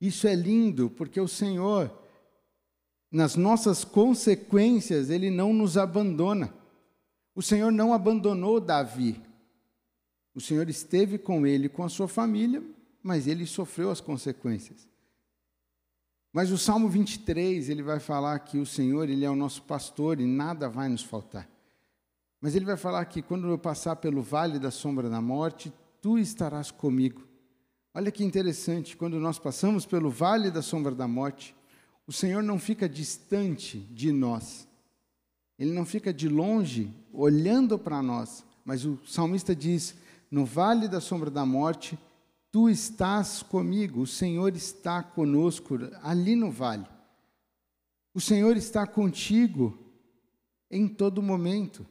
Isso 0.01 0.27
é 0.27 0.35
lindo, 0.35 0.91
porque 0.91 1.21
o 1.21 1.29
Senhor, 1.29 1.93
nas 3.11 3.37
nossas 3.37 3.85
consequências, 3.85 5.11
Ele 5.11 5.31
não 5.31 5.53
nos 5.53 5.77
abandona. 5.77 6.53
O 7.35 7.43
Senhor 7.43 7.71
não 7.71 7.93
abandonou 7.93 8.61
Davi. 8.61 9.23
O 10.35 10.41
Senhor 10.41 10.69
esteve 10.69 11.19
com 11.19 11.47
ele, 11.47 11.69
com 11.69 11.85
a 11.85 11.89
sua 11.89 12.09
família, 12.09 12.63
mas 13.03 13.27
ele 13.27 13.47
sofreu 13.47 13.91
as 13.91 14.01
consequências. 14.01 14.89
Mas 16.33 16.51
o 16.51 16.57
Salmo 16.57 16.89
23, 16.89 17.69
ele 17.69 17.83
vai 17.83 18.01
falar 18.01 18.39
que 18.39 18.59
o 18.59 18.65
Senhor, 18.65 19.09
ele 19.09 19.25
é 19.25 19.31
o 19.31 19.37
nosso 19.37 19.63
pastor 19.63 20.19
e 20.19 20.27
nada 20.27 20.69
vai 20.69 20.89
nos 20.89 21.03
faltar. 21.03 21.47
Mas 22.41 22.57
ele 22.57 22.65
vai 22.65 22.77
falar 22.77 23.05
que 23.05 23.21
quando 23.21 23.49
eu 23.49 23.59
passar 23.59 23.97
pelo 23.97 24.23
vale 24.23 24.59
da 24.59 24.71
sombra 24.71 25.11
da 25.11 25.21
morte, 25.21 25.73
tu 26.01 26.19
estarás 26.19 26.71
comigo. 26.71 27.23
Olha 27.95 28.11
que 28.11 28.25
interessante, 28.25 28.97
quando 28.97 29.21
nós 29.21 29.39
passamos 29.39 29.85
pelo 29.85 30.11
vale 30.11 30.51
da 30.51 30.63
sombra 30.63 30.95
da 30.95 31.07
morte, 31.07 31.55
o 32.07 32.13
Senhor 32.13 32.43
não 32.43 32.59
fica 32.59 32.89
distante 32.89 33.79
de 33.79 34.11
nós. 34.11 34.67
Ele 35.59 35.73
não 35.73 35.85
fica 35.85 36.13
de 36.13 36.29
longe 36.29 36.91
olhando 37.13 37.79
para 37.79 38.03
nós, 38.03 38.45
mas 38.65 38.87
o 38.87 38.99
salmista 39.07 39.55
diz: 39.55 39.95
No 40.31 40.47
vale 40.47 40.89
da 40.89 41.01
sombra 41.01 41.31
da 41.31 41.45
morte, 41.45 41.99
tu 42.53 42.69
estás 42.69 43.43
comigo, 43.43 44.03
o 44.03 44.07
Senhor 44.07 44.55
está 44.55 45.03
conosco 45.03 45.79
ali 46.03 46.37
no 46.37 46.51
vale. 46.51 46.87
O 48.15 48.21
Senhor 48.21 48.59
está 48.59 48.87
contigo 48.87 49.79
em 50.71 50.87
todo 50.87 51.23
momento. 51.23 51.87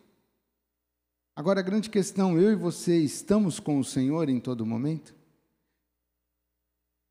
Agora, 1.36 1.62
a 1.62 1.64
grande 1.64 1.90
questão, 1.90 2.38
eu 2.38 2.52
e 2.52 2.56
você 2.56 3.00
estamos 3.00 3.60
com 3.60 3.80
o 3.80 3.84
Senhor 3.84 4.30
em 4.30 4.40
todo 4.40 4.64
momento? 4.64 5.16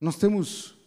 Nós 0.01 0.17
temos 0.17 0.79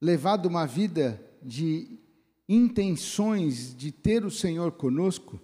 levado 0.00 0.46
uma 0.46 0.66
vida 0.66 1.24
de 1.40 2.00
intenções 2.48 3.72
de 3.72 3.92
ter 3.92 4.24
o 4.24 4.30
Senhor 4.32 4.72
conosco? 4.72 5.40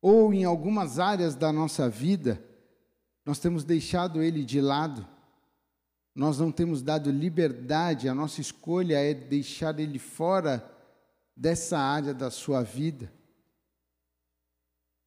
Ou 0.00 0.32
em 0.32 0.44
algumas 0.44 1.00
áreas 1.00 1.34
da 1.34 1.52
nossa 1.52 1.88
vida, 1.88 2.51
nós 3.24 3.38
temos 3.38 3.64
deixado 3.64 4.22
Ele 4.22 4.44
de 4.44 4.60
lado? 4.60 5.06
Nós 6.14 6.38
não 6.38 6.52
temos 6.52 6.82
dado 6.82 7.10
liberdade, 7.10 8.08
a 8.08 8.14
nossa 8.14 8.40
escolha 8.40 8.98
é 8.98 9.14
deixar 9.14 9.78
Ele 9.78 9.98
fora 9.98 10.68
dessa 11.36 11.78
área 11.78 12.12
da 12.12 12.30
sua 12.30 12.62
vida. 12.62 13.12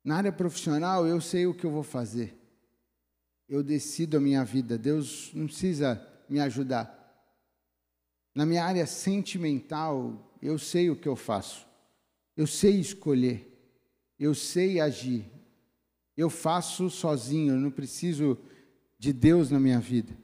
Na 0.04 0.17
área 0.17 0.32
profissional, 0.32 1.06
eu 1.08 1.19
sei 1.19 1.45
o 1.47 1.54
que 1.54 1.65
eu 1.65 1.71
vou 1.71 1.84
fazer. 1.84 2.39
Eu 3.47 3.63
decido 3.63 4.17
a 4.17 4.19
minha 4.19 4.43
vida. 4.43 4.78
Deus 4.78 5.32
não 5.34 5.45
precisa 5.45 5.99
me 6.30 6.39
ajudar. 6.39 6.93
Na 8.34 8.45
minha 8.45 8.63
área 8.63 8.86
sentimental, 8.86 10.38
eu 10.41 10.58
sei 10.60 10.89
o 10.89 10.95
que 10.95 11.08
eu 11.08 11.15
faço. 11.15 11.67
Eu 12.36 12.45
sei 12.45 12.80
escolher. 12.80 13.51
Eu 14.19 14.36
sei 14.36 14.80
agir. 14.80 15.32
Eu 16.15 16.30
faço 16.30 16.89
sozinho, 16.89 17.54
eu 17.54 17.60
não 17.60 17.71
preciso 17.71 18.38
de 18.97 19.12
Deus 19.12 19.51
na 19.51 19.60
minha 19.60 19.80
vida. 19.80 20.17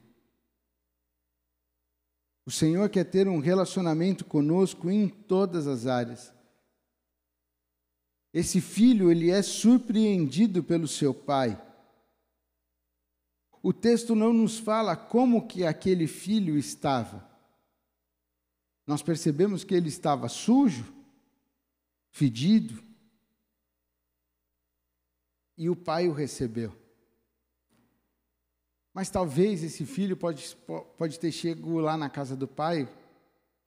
O 2.44 2.50
Senhor 2.50 2.88
quer 2.88 3.04
ter 3.04 3.28
um 3.28 3.38
relacionamento 3.38 4.24
conosco 4.24 4.90
em 4.90 5.08
todas 5.08 5.66
as 5.66 5.86
áreas. 5.86 6.34
Esse 8.32 8.60
filho, 8.60 9.10
ele 9.10 9.30
é 9.30 9.42
surpreendido 9.42 10.62
pelo 10.64 10.88
seu 10.88 11.12
pai. 11.12 11.60
O 13.62 13.72
texto 13.72 14.14
não 14.14 14.32
nos 14.32 14.58
fala 14.58 14.96
como 14.96 15.46
que 15.46 15.64
aquele 15.64 16.06
filho 16.06 16.58
estava. 16.58 17.30
Nós 18.86 19.02
percebemos 19.02 19.62
que 19.62 19.74
ele 19.74 19.88
estava 19.88 20.28
sujo, 20.28 20.92
fedido, 22.10 22.82
e 25.56 25.68
o 25.68 25.76
pai 25.76 26.08
o 26.08 26.12
recebeu. 26.12 26.72
Mas 28.94 29.08
talvez 29.08 29.62
esse 29.62 29.86
filho 29.86 30.16
pode, 30.16 30.56
pode 30.98 31.18
ter 31.18 31.32
chegado 31.32 31.74
lá 31.78 31.96
na 31.96 32.10
casa 32.10 32.36
do 32.36 32.46
pai 32.46 32.92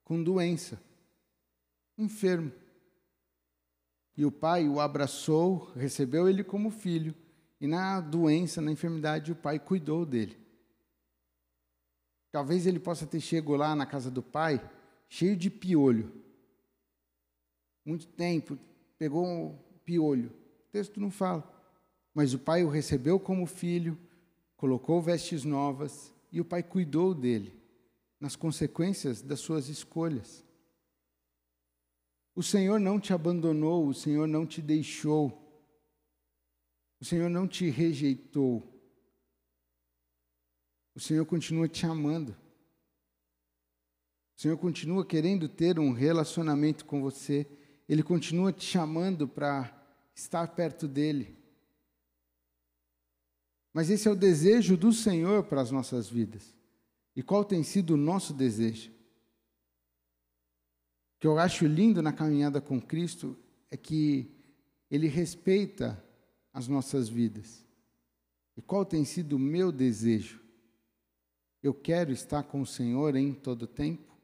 com 0.04 0.22
doença, 0.22 0.80
enfermo. 1.98 2.52
E 4.16 4.24
o 4.24 4.30
pai 4.30 4.68
o 4.68 4.80
abraçou, 4.80 5.72
recebeu 5.74 6.28
ele 6.28 6.44
como 6.44 6.70
filho, 6.70 7.14
e 7.60 7.66
na 7.66 8.00
doença, 8.00 8.60
na 8.60 8.70
enfermidade, 8.70 9.32
o 9.32 9.36
pai 9.36 9.58
cuidou 9.58 10.06
dele. 10.06 10.38
Talvez 12.30 12.66
ele 12.66 12.78
possa 12.78 13.06
ter 13.06 13.20
chegado 13.20 13.56
lá 13.56 13.74
na 13.74 13.86
casa 13.86 14.10
do 14.10 14.22
pai 14.22 14.60
cheio 15.08 15.36
de 15.36 15.50
piolho. 15.50 16.12
Muito 17.84 18.06
tempo, 18.08 18.58
pegou 18.98 19.24
um 19.24 19.58
piolho. 19.84 20.28
O 20.28 20.72
texto 20.72 21.00
não 21.00 21.10
fala. 21.10 21.55
Mas 22.16 22.32
o 22.32 22.38
pai 22.38 22.64
o 22.64 22.70
recebeu 22.70 23.20
como 23.20 23.44
filho, 23.44 23.98
colocou 24.56 25.02
vestes 25.02 25.44
novas 25.44 26.10
e 26.32 26.40
o 26.40 26.46
pai 26.46 26.62
cuidou 26.62 27.14
dele 27.14 27.52
nas 28.18 28.34
consequências 28.34 29.20
das 29.20 29.38
suas 29.38 29.68
escolhas. 29.68 30.42
O 32.34 32.42
Senhor 32.42 32.80
não 32.80 32.98
te 32.98 33.12
abandonou, 33.12 33.86
o 33.86 33.92
Senhor 33.92 34.26
não 34.26 34.46
te 34.46 34.62
deixou, 34.62 35.30
o 36.98 37.04
Senhor 37.04 37.28
não 37.28 37.46
te 37.46 37.68
rejeitou. 37.68 38.66
O 40.94 41.00
Senhor 41.00 41.26
continua 41.26 41.68
te 41.68 41.84
amando. 41.84 42.34
O 44.34 44.40
Senhor 44.40 44.56
continua 44.56 45.04
querendo 45.04 45.50
ter 45.50 45.78
um 45.78 45.92
relacionamento 45.92 46.86
com 46.86 47.02
você. 47.02 47.46
Ele 47.86 48.02
continua 48.02 48.54
te 48.54 48.64
chamando 48.64 49.28
para 49.28 49.70
estar 50.14 50.48
perto 50.54 50.88
dele. 50.88 51.44
Mas 53.76 53.90
esse 53.90 54.08
é 54.08 54.10
o 54.10 54.16
desejo 54.16 54.74
do 54.74 54.90
Senhor 54.90 55.42
para 55.42 55.60
as 55.60 55.70
nossas 55.70 56.08
vidas. 56.08 56.54
E 57.14 57.22
qual 57.22 57.44
tem 57.44 57.62
sido 57.62 57.90
o 57.90 57.96
nosso 57.98 58.32
desejo? 58.32 58.88
O 58.88 58.94
que 61.20 61.26
eu 61.26 61.38
acho 61.38 61.66
lindo 61.66 62.00
na 62.00 62.10
caminhada 62.10 62.58
com 62.58 62.80
Cristo 62.80 63.36
é 63.70 63.76
que 63.76 64.30
Ele 64.90 65.08
respeita 65.08 66.02
as 66.54 66.66
nossas 66.66 67.06
vidas. 67.06 67.62
E 68.56 68.62
qual 68.62 68.82
tem 68.82 69.04
sido 69.04 69.36
o 69.36 69.38
meu 69.38 69.70
desejo? 69.70 70.40
Eu 71.62 71.74
quero 71.74 72.12
estar 72.12 72.44
com 72.44 72.62
o 72.62 72.66
Senhor 72.66 73.14
em 73.14 73.34
todo 73.34 73.66
tempo? 73.66 74.16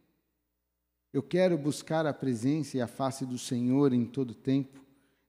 Eu 1.13 1.23
quero 1.23 1.59
buscar 1.59 2.07
a 2.07 2.15
presença 2.15 2.79
e 2.79 2.81
a 2.81 2.87
face 2.87 3.27
do 3.27 3.37
Senhor 3.37 3.93
em 3.93 4.07
todo 4.07 4.35
tempo? 4.35 4.81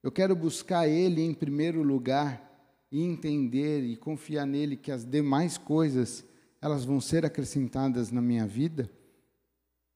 Eu 0.02 0.10
quero 0.10 0.34
buscar 0.34 0.88
Ele 0.88 1.20
em 1.20 1.34
primeiro 1.34 1.82
lugar 1.82 2.53
e 2.94 3.02
entender 3.02 3.82
e 3.82 3.96
confiar 3.96 4.46
nele 4.46 4.76
que 4.76 4.92
as 4.92 5.04
demais 5.04 5.58
coisas 5.58 6.24
elas 6.60 6.84
vão 6.84 7.00
ser 7.00 7.26
acrescentadas 7.26 8.12
na 8.12 8.22
minha 8.22 8.46
vida? 8.46 8.88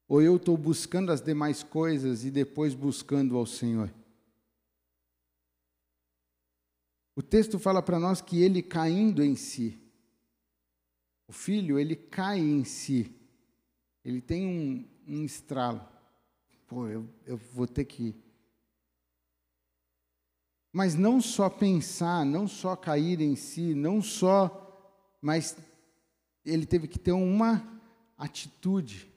Ou 0.08 0.20
eu 0.20 0.34
estou 0.34 0.56
buscando 0.56 1.12
as 1.12 1.20
demais 1.20 1.62
coisas 1.62 2.24
e 2.24 2.30
depois 2.32 2.74
buscando 2.74 3.36
ao 3.36 3.46
Senhor? 3.46 3.94
O 7.14 7.22
texto 7.22 7.56
fala 7.56 7.80
para 7.80 8.00
nós 8.00 8.20
que 8.20 8.42
ele 8.42 8.60
caindo 8.60 9.22
em 9.22 9.36
si, 9.36 9.80
o 11.28 11.32
filho, 11.32 11.78
ele 11.78 11.94
cai 11.94 12.40
em 12.40 12.64
si, 12.64 13.14
ele 14.04 14.20
tem 14.20 14.44
um, 14.44 14.84
um 15.06 15.24
estralo. 15.24 15.86
Pô, 16.66 16.88
eu, 16.88 17.08
eu 17.24 17.36
vou 17.36 17.68
ter 17.68 17.84
que. 17.84 18.16
Mas 20.72 20.94
não 20.94 21.20
só 21.20 21.48
pensar, 21.48 22.24
não 22.24 22.46
só 22.46 22.76
cair 22.76 23.20
em 23.20 23.34
si, 23.34 23.74
não 23.74 24.02
só. 24.02 24.64
Mas 25.20 25.56
ele 26.44 26.66
teve 26.66 26.86
que 26.86 26.98
ter 26.98 27.12
uma 27.12 27.80
atitude. 28.16 29.12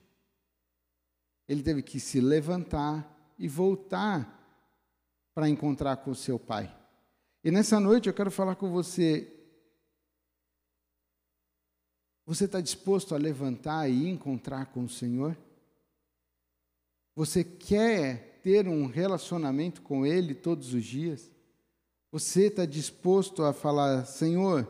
Ele 1.48 1.62
teve 1.62 1.82
que 1.82 2.00
se 2.00 2.20
levantar 2.20 3.34
e 3.38 3.48
voltar 3.48 4.38
para 5.34 5.48
encontrar 5.48 5.96
com 5.98 6.14
seu 6.14 6.38
pai. 6.38 6.74
E 7.44 7.50
nessa 7.50 7.80
noite 7.80 8.08
eu 8.08 8.14
quero 8.14 8.30
falar 8.30 8.54
com 8.54 8.70
você. 8.70 9.28
Você 12.24 12.44
está 12.44 12.60
disposto 12.60 13.14
a 13.14 13.18
levantar 13.18 13.88
e 13.88 14.08
encontrar 14.08 14.66
com 14.66 14.84
o 14.84 14.88
Senhor? 14.88 15.36
Você 17.14 17.42
quer 17.42 18.40
ter 18.42 18.68
um 18.68 18.86
relacionamento 18.86 19.82
com 19.82 20.06
Ele 20.06 20.34
todos 20.34 20.72
os 20.72 20.84
dias? 20.84 21.30
Você 22.12 22.46
está 22.46 22.64
disposto 22.64 23.42
a 23.42 23.52
falar, 23.52 24.04
Senhor, 24.04 24.68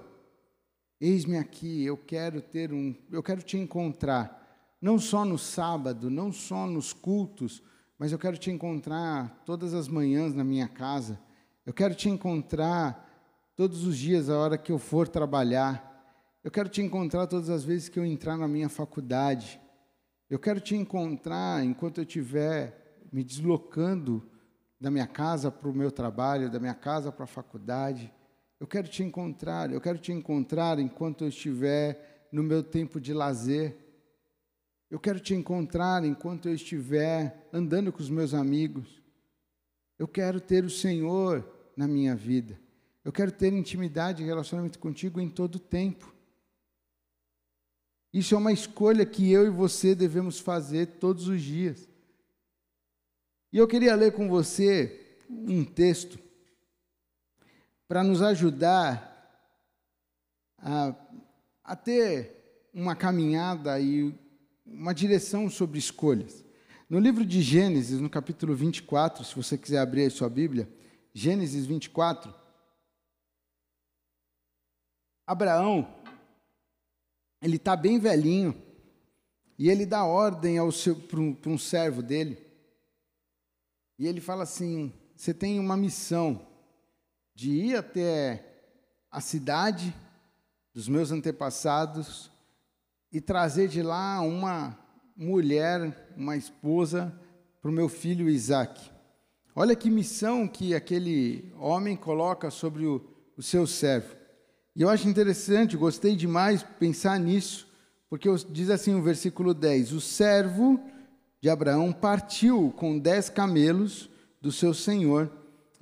Eis-me 1.05 1.37
aqui, 1.37 1.85
eu 1.85 1.97
quero 1.97 2.41
ter 2.41 2.73
um, 2.73 2.95
eu 3.11 3.25
quero 3.25 3.43
te 3.43 3.59
encontrar, 3.59 4.77
não 4.81 5.01
só 5.01 5.25
no 5.25 5.37
sábado, 5.37 6.09
não 6.09 6.31
só 6.31 6.65
nos 6.65 6.93
cultos, 6.93 7.61
mas 7.99 8.13
eu 8.13 8.21
quero 8.21 8.39
te 8.39 8.53
encontrar 8.53 9.43
todas 9.45 9.75
as 9.75 9.89
manhãs 9.89 10.33
na 10.33 10.45
minha 10.45 10.69
casa. 10.69 11.19
Eu 11.67 11.75
quero 11.75 11.93
te 11.93 12.09
encontrar 12.09 13.53
todos 13.57 13.85
os 13.85 13.99
dias 13.99 14.31
a 14.31 14.39
hora 14.39 14.57
que 14.57 14.71
eu 14.71 14.79
for 14.79 15.09
trabalhar. 15.09 16.15
Eu 16.45 16.53
quero 16.53 16.69
te 16.69 16.81
encontrar 16.81 17.27
todas 17.27 17.51
as 17.51 17.65
vezes 17.65 17.89
que 17.89 17.99
eu 17.99 18.07
entrar 18.07 18.37
na 18.37 18.47
minha 18.47 18.69
faculdade. 18.69 19.61
Eu 20.31 20.39
quero 20.39 20.61
te 20.61 20.77
encontrar 20.77 21.65
enquanto 21.65 21.99
eu 21.99 22.05
estiver 22.05 23.03
me 23.13 23.25
deslocando 23.25 24.31
da 24.83 24.91
minha 24.91 25.07
casa 25.07 25.49
para 25.49 25.69
o 25.69 25.73
meu 25.73 25.93
trabalho, 25.93 26.51
da 26.51 26.59
minha 26.59 26.75
casa 26.75 27.13
para 27.13 27.23
a 27.23 27.29
faculdade. 27.29 28.13
Eu 28.59 28.67
quero 28.67 28.89
te 28.89 29.01
encontrar, 29.01 29.71
eu 29.73 29.81
quero 29.81 29.97
te 29.97 30.11
encontrar 30.11 30.81
enquanto 30.81 31.23
eu 31.23 31.29
estiver 31.29 32.29
no 32.33 32.43
meu 32.43 32.65
tempo 32.65 33.01
de 33.01 33.15
lazer. 33.15 33.77
Eu 34.91 34.99
quero 34.99 35.21
te 35.21 35.35
encontrar 35.35 36.05
enquanto 36.05 36.49
eu 36.49 36.55
estiver 36.57 37.49
andando 37.53 37.93
com 37.93 38.01
os 38.01 38.11
meus 38.11 38.35
amigos. 38.35 39.01
Eu 39.97 40.09
quero 40.09 40.41
ter 40.41 40.65
o 40.65 40.71
Senhor 40.71 41.49
na 41.77 41.87
minha 41.87 42.17
vida. 42.17 42.59
Eu 43.05 43.13
quero 43.13 43.31
ter 43.31 43.53
intimidade 43.53 44.21
e 44.21 44.27
relacionamento 44.27 44.81
contigo 44.81 45.21
em 45.21 45.29
todo 45.29 45.57
o 45.57 45.61
tempo. 45.61 46.13
Isso 48.13 48.35
é 48.35 48.39
uma 48.39 48.53
escolha 48.53 49.07
que 49.07 49.31
eu 49.31 49.47
e 49.47 49.51
você 49.51 49.95
devemos 49.95 50.41
fazer 50.41 50.87
todos 50.99 51.29
os 51.29 51.41
dias. 51.41 51.92
E 53.53 53.59
eu 53.59 53.69
queria 53.69 53.95
ler 53.95 54.13
com 54.13 54.29
você 54.29 55.19
um 55.29 55.63
texto 55.65 56.19
para 57.87 58.03
nos 58.03 58.23
ajudar 58.23 59.11
a, 60.59 60.95
a 61.63 61.77
ter 61.77 62.71
uma 62.73 62.97
caminhada 62.97 63.79
e 63.79 64.15
uma 64.65 64.95
direção 64.95 65.51
sobre 65.51 65.79
escolhas. 65.79 66.43
No 66.89 66.99
livro 66.99 67.27
de 67.27 67.43
Gênesis, 67.43 68.01
no 68.01 68.09
capítulo 68.09 68.55
24, 68.55 69.23
se 69.25 69.35
você 69.35 69.59
quiser 69.59 69.81
abrir 69.81 70.07
a 70.07 70.11
sua 70.11 70.31
Bíblia, 70.31 70.67
Gênesis 71.13 71.67
24, 71.67 72.35
Abraão, 75.27 75.95
ele 77.43 77.57
está 77.57 77.77
bem 77.77 77.99
velhinho, 77.99 78.55
e 79.59 79.69
ele 79.69 79.85
dá 79.85 80.05
ordem 80.05 80.57
para 81.09 81.21
um, 81.21 81.37
um 81.47 81.59
servo 81.59 82.03
dele, 82.03 82.42
e 84.03 84.07
ele 84.09 84.21
fala 84.21 84.43
assim: 84.43 84.93
Você 85.15 85.33
tem 85.33 85.61
uma 85.61 85.77
missão, 85.77 86.45
de 87.37 87.53
ir 87.53 87.77
até 87.77 88.45
a 89.09 89.21
cidade 89.21 89.95
dos 90.75 90.89
meus 90.89 91.13
antepassados 91.13 92.29
e 93.13 93.21
trazer 93.21 93.69
de 93.69 93.81
lá 93.81 94.21
uma 94.21 94.77
mulher, 95.17 96.13
uma 96.17 96.37
esposa 96.37 97.17
para 97.61 97.71
o 97.71 97.75
meu 97.75 97.89
filho 97.89 98.29
Isaac. 98.29 98.91
Olha 99.55 99.77
que 99.77 99.89
missão 99.89 100.49
que 100.49 100.75
aquele 100.75 101.55
homem 101.57 101.95
coloca 101.95 102.51
sobre 102.51 102.85
o, 102.85 103.09
o 103.37 103.43
seu 103.43 103.69
servo. 103.69 104.17
E 104.75 104.83
eu 104.83 104.91
acho 104.91 105.09
interessante, 105.09 105.77
gostei 105.77 106.17
demais 106.17 106.65
pensar 106.65 107.21
nisso, 107.21 107.69
porque 108.11 108.29
diz 108.51 108.69
assim 108.69 108.97
o 108.97 109.03
versículo 109.03 109.55
10: 109.55 109.93
O 109.93 110.01
servo 110.01 110.81
de 111.43 111.51
Abraão 111.51 111.93
partiu 111.93 112.73
com 112.75 112.99
dez 112.99 113.29
camelos 113.29 114.09
do 114.41 114.51
seu 114.51 114.73
senhor 114.73 115.31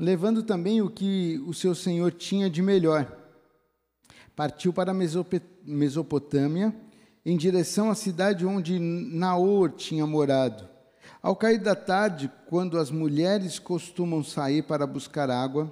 levando 0.00 0.42
também 0.42 0.80
o 0.80 0.88
que 0.88 1.38
o 1.46 1.52
seu 1.52 1.74
senhor 1.74 2.10
tinha 2.12 2.48
de 2.48 2.62
melhor. 2.62 3.06
Partiu 4.34 4.72
para 4.72 4.94
Mesopotâmia, 5.62 6.74
em 7.24 7.36
direção 7.36 7.90
à 7.90 7.94
cidade 7.94 8.46
onde 8.46 8.78
Naor 8.78 9.72
tinha 9.72 10.06
morado. 10.06 10.66
Ao 11.20 11.36
cair 11.36 11.58
da 11.58 11.76
tarde, 11.76 12.32
quando 12.46 12.78
as 12.78 12.90
mulheres 12.90 13.58
costumam 13.58 14.24
sair 14.24 14.62
para 14.62 14.86
buscar 14.86 15.28
água, 15.30 15.70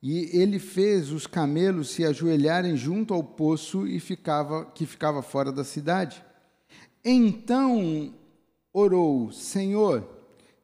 e 0.00 0.30
ele 0.32 0.60
fez 0.60 1.10
os 1.10 1.26
camelos 1.26 1.90
se 1.90 2.04
ajoelharem 2.04 2.76
junto 2.76 3.12
ao 3.12 3.24
poço 3.24 3.84
e 3.84 3.98
ficava, 3.98 4.64
que 4.66 4.86
ficava 4.86 5.22
fora 5.22 5.50
da 5.50 5.64
cidade. 5.64 6.24
Então 7.04 8.14
orou: 8.72 9.32
Senhor, 9.32 10.08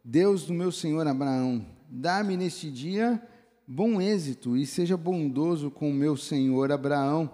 Deus 0.04 0.44
do 0.44 0.54
meu 0.54 0.70
senhor 0.70 1.06
Abraão, 1.06 1.64
Dá-me 1.88 2.36
neste 2.36 2.70
dia 2.70 3.22
bom 3.66 4.00
êxito 4.00 4.56
e 4.56 4.66
seja 4.66 4.96
bondoso 4.96 5.70
com 5.70 5.90
o 5.90 5.94
meu 5.94 6.16
senhor 6.16 6.72
Abraão. 6.72 7.30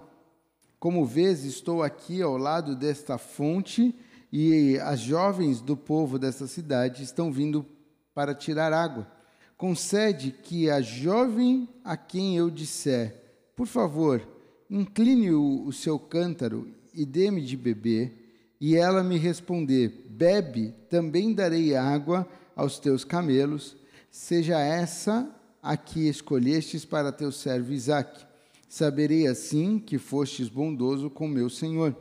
Como 0.78 1.06
vês, 1.06 1.44
estou 1.44 1.82
aqui 1.82 2.20
ao 2.20 2.36
lado 2.36 2.76
desta 2.76 3.16
fonte 3.16 3.94
e 4.30 4.78
as 4.78 5.00
jovens 5.00 5.60
do 5.60 5.76
povo 5.76 6.18
desta 6.18 6.46
cidade 6.46 7.02
estão 7.02 7.32
vindo 7.32 7.64
para 8.14 8.34
tirar 8.34 8.72
água. 8.74 9.10
Concede 9.56 10.32
que 10.32 10.68
a 10.68 10.80
jovem 10.82 11.68
a 11.82 11.96
quem 11.96 12.36
eu 12.36 12.50
disser, 12.50 13.22
por 13.56 13.66
favor, 13.66 14.26
incline 14.68 15.30
o, 15.32 15.64
o 15.64 15.72
seu 15.72 15.98
cântaro 15.98 16.68
e 16.92 17.06
dê-me 17.06 17.40
de 17.40 17.56
beber, 17.56 18.56
e 18.60 18.76
ela 18.76 19.02
me 19.02 19.16
responder, 19.16 20.06
bebe, 20.22 20.72
também 20.88 21.34
darei 21.34 21.74
água 21.74 22.28
aos 22.54 22.78
teus 22.78 23.02
camelos, 23.02 23.76
seja 24.08 24.56
essa 24.60 25.28
a 25.60 25.76
que 25.76 26.08
escolhestes 26.08 26.84
para 26.84 27.10
teu 27.10 27.32
servo 27.32 27.72
Isaque. 27.72 28.24
Saberei 28.68 29.26
assim 29.26 29.80
que 29.80 29.98
fostes 29.98 30.48
bondoso 30.48 31.10
com 31.10 31.26
meu 31.26 31.50
senhor. 31.50 31.96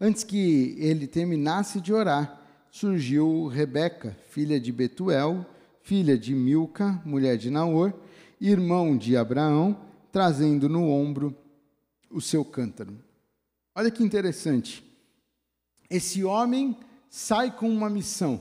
Antes 0.00 0.22
que 0.22 0.76
ele 0.78 1.08
terminasse 1.08 1.80
de 1.80 1.92
orar, 1.92 2.40
surgiu 2.70 3.48
Rebeca, 3.48 4.16
filha 4.30 4.60
de 4.60 4.70
Betuel, 4.70 5.44
filha 5.82 6.16
de 6.16 6.32
Milca, 6.32 7.02
mulher 7.04 7.36
de 7.36 7.50
Naor, 7.50 7.92
irmão 8.40 8.96
de 8.96 9.16
Abraão, 9.16 9.76
trazendo 10.12 10.68
no 10.68 10.88
ombro 10.88 11.36
o 12.08 12.20
seu 12.20 12.44
cântaro. 12.44 12.96
Olha 13.74 13.90
que 13.90 14.04
interessante. 14.04 14.83
Esse 15.88 16.24
homem 16.24 16.76
sai 17.08 17.50
com 17.50 17.68
uma 17.68 17.90
missão. 17.90 18.40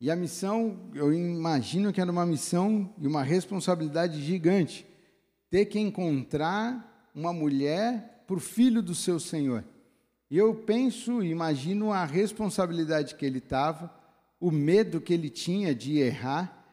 E 0.00 0.10
a 0.10 0.16
missão, 0.16 0.90
eu 0.94 1.12
imagino 1.12 1.92
que 1.92 2.00
era 2.00 2.10
uma 2.10 2.26
missão 2.26 2.92
e 2.98 3.06
uma 3.06 3.22
responsabilidade 3.22 4.22
gigante. 4.22 4.86
Ter 5.50 5.66
que 5.66 5.78
encontrar 5.78 7.10
uma 7.14 7.32
mulher 7.32 8.22
para 8.26 8.36
o 8.36 8.40
filho 8.40 8.82
do 8.82 8.94
seu 8.94 9.18
Senhor. 9.18 9.64
E 10.30 10.36
eu 10.36 10.54
penso, 10.54 11.22
imagino 11.22 11.92
a 11.92 12.04
responsabilidade 12.04 13.14
que 13.14 13.24
ele 13.24 13.38
estava, 13.38 13.90
o 14.40 14.50
medo 14.50 15.00
que 15.00 15.14
ele 15.14 15.30
tinha 15.30 15.74
de 15.74 15.98
errar, 15.98 16.64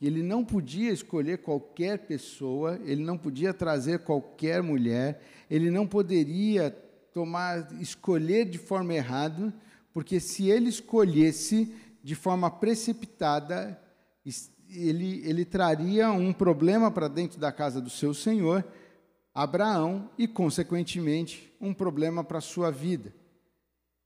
ele 0.00 0.22
não 0.22 0.44
podia 0.44 0.90
escolher 0.90 1.38
qualquer 1.38 1.98
pessoa, 2.06 2.80
ele 2.84 3.02
não 3.02 3.16
podia 3.16 3.54
trazer 3.54 4.00
qualquer 4.00 4.62
mulher, 4.62 5.22
ele 5.50 5.70
não 5.70 5.86
poderia 5.86 6.70
tomar 7.14 7.72
escolher 7.80 8.44
de 8.44 8.58
forma 8.58 8.92
errada, 8.92 9.54
porque 9.92 10.18
se 10.18 10.50
ele 10.50 10.68
escolhesse 10.68 11.72
de 12.02 12.16
forma 12.16 12.50
precipitada, 12.50 13.80
ele, 14.68 15.22
ele 15.24 15.44
traria 15.44 16.10
um 16.10 16.32
problema 16.32 16.90
para 16.90 17.06
dentro 17.06 17.38
da 17.38 17.52
casa 17.52 17.80
do 17.80 17.88
seu 17.88 18.12
senhor, 18.12 18.64
Abraão 19.32 20.10
e, 20.18 20.26
consequentemente, 20.26 21.54
um 21.60 21.72
problema 21.72 22.24
para 22.24 22.38
a 22.38 22.42
sua 22.42 22.70
vida. 22.72 23.14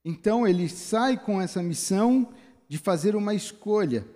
Então 0.05 0.47
ele 0.47 0.68
sai 0.68 1.16
com 1.16 1.40
essa 1.40 1.62
missão 1.62 2.29
de 2.68 2.77
fazer 2.77 3.16
uma 3.16 3.35
escolha. 3.35 4.07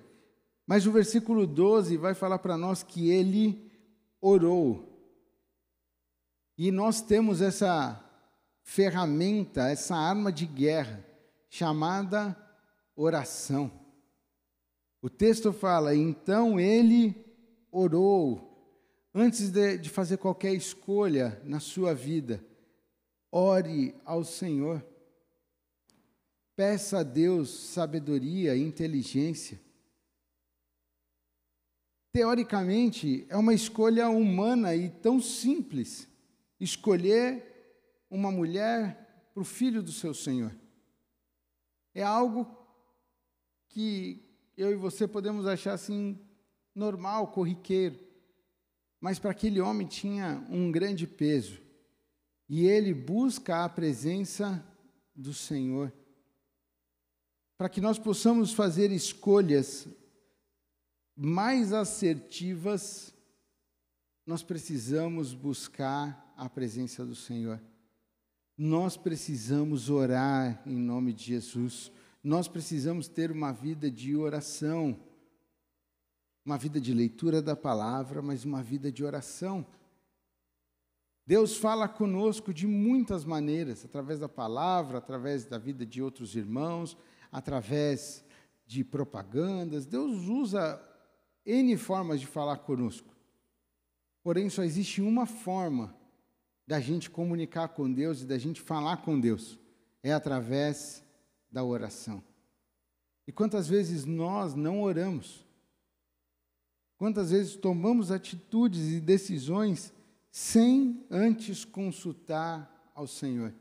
Mas 0.67 0.87
o 0.87 0.93
versículo 0.93 1.47
12 1.47 1.97
vai 1.97 2.15
falar 2.15 2.39
para 2.39 2.59
nós 2.59 2.83
que 2.83 3.11
ele 3.11 3.71
orou. 4.21 4.89
E 6.59 6.71
nós 6.71 7.01
temos 7.01 7.41
essa 7.41 8.02
ferramenta, 8.62 9.68
essa 9.68 9.96
arma 9.96 10.33
de 10.33 10.46
guerra, 10.46 11.05
chamada 11.48 12.37
oração. 12.96 13.70
O 15.01 15.11
texto 15.11 15.53
fala: 15.53 15.94
então 15.94 16.59
ele 16.59 17.14
orou. 17.70 18.51
Antes 19.14 19.51
de, 19.51 19.77
de 19.77 19.90
fazer 19.90 20.16
qualquer 20.16 20.55
escolha 20.55 21.38
na 21.44 21.61
sua 21.61 21.94
vida, 21.94 22.42
ore 23.31 23.94
ao 24.07 24.25
Senhor. 24.25 24.83
Peça 26.57 27.01
a 27.01 27.03
Deus 27.03 27.51
sabedoria 27.51 28.55
e 28.57 28.62
inteligência. 28.62 29.61
Teoricamente, 32.11 33.27
é 33.29 33.37
uma 33.37 33.53
escolha 33.53 34.09
humana 34.09 34.75
e 34.75 34.88
tão 34.88 35.20
simples 35.20 36.07
escolher 36.61 37.52
uma 38.12 38.31
mulher 38.31 39.31
para 39.33 39.40
o 39.40 39.44
filho 39.44 39.83
do 39.83 39.90
seu 39.90 40.12
Senhor. 40.12 40.55
É 41.94 42.03
algo 42.03 42.46
que 43.70 44.22
eu 44.55 44.70
e 44.70 44.77
você 44.77 45.09
podemos 45.09 45.46
achar 45.46 45.72
assim 45.72 46.20
normal, 46.75 47.29
corriqueiro. 47.29 47.98
Mas 49.01 49.18
para 49.18 49.31
aquele 49.31 49.62
homem 49.62 49.87
tinha 49.87 50.46
um 50.51 50.70
grande 50.70 51.07
peso. 51.07 51.59
E 52.46 52.66
ele 52.66 52.92
busca 52.92 53.64
a 53.64 53.68
presença 53.68 54.62
do 55.16 55.33
Senhor. 55.33 55.90
Para 57.57 57.70
que 57.70 57.81
nós 57.81 57.98
possamos 57.98 58.53
fazer 58.53 58.92
escolhas 58.92 59.88
mais 61.16 61.72
assertivas, 61.72 63.14
nós 64.27 64.42
precisamos 64.42 65.33
buscar 65.33 66.35
a 66.37 66.46
presença 66.51 67.07
do 67.07 67.14
Senhor. 67.14 67.59
Nós 68.64 68.96
precisamos 68.96 69.90
orar 69.90 70.62
em 70.64 70.77
nome 70.77 71.12
de 71.12 71.25
Jesus. 71.25 71.90
Nós 72.22 72.46
precisamos 72.46 73.09
ter 73.09 73.33
uma 73.33 73.51
vida 73.51 73.90
de 73.90 74.14
oração 74.14 74.96
uma 76.44 76.57
vida 76.57 76.81
de 76.81 76.92
leitura 76.92 77.40
da 77.40 77.57
palavra, 77.57 78.20
mas 78.20 78.44
uma 78.44 78.62
vida 78.62 78.90
de 78.90 79.05
oração. 79.05 79.66
Deus 81.27 81.57
fala 81.57 81.88
conosco 81.88 82.55
de 82.55 82.66
muitas 82.66 83.25
maneiras, 83.25 83.85
através 83.85 84.20
da 84.20 84.29
palavra, 84.29 84.98
através 84.98 85.44
da 85.44 85.59
vida 85.59 85.85
de 85.85 86.01
outros 86.01 86.37
irmãos, 86.37 86.96
através 87.33 88.25
de 88.64 88.85
propagandas. 88.85 89.87
Deus 89.87 90.29
usa 90.29 90.81
N 91.44 91.77
formas 91.77 92.20
de 92.20 92.27
falar 92.27 92.59
conosco. 92.59 93.12
Porém, 94.22 94.48
só 94.48 94.62
existe 94.62 95.01
uma 95.01 95.27
forma 95.27 96.01
da 96.73 96.81
gente 96.81 97.11
comunicar 97.11 97.69
com 97.69 97.93
Deus 97.93 98.23
e 98.23 98.25
da 98.25 98.39
gente 98.39 98.59
falar 98.59 99.03
com 99.03 99.21
Deus: 99.21 99.59
é 100.03 100.11
através 100.11 101.05
da 101.51 101.63
oração. 101.63 102.25
E 103.27 103.31
quantas 103.31 103.69
vezes 103.69 104.07
nós 104.07 104.55
não 104.55 104.81
oramos? 104.81 105.45
Quantas 106.97 107.31
vezes 107.31 107.57
tomamos 107.57 108.11
atitudes 108.11 108.91
e 108.91 109.01
decisões 109.01 109.93
sem 110.31 111.05
antes 111.11 111.63
consultar 111.63 112.91
ao 112.95 113.07
Senhor? 113.07 113.53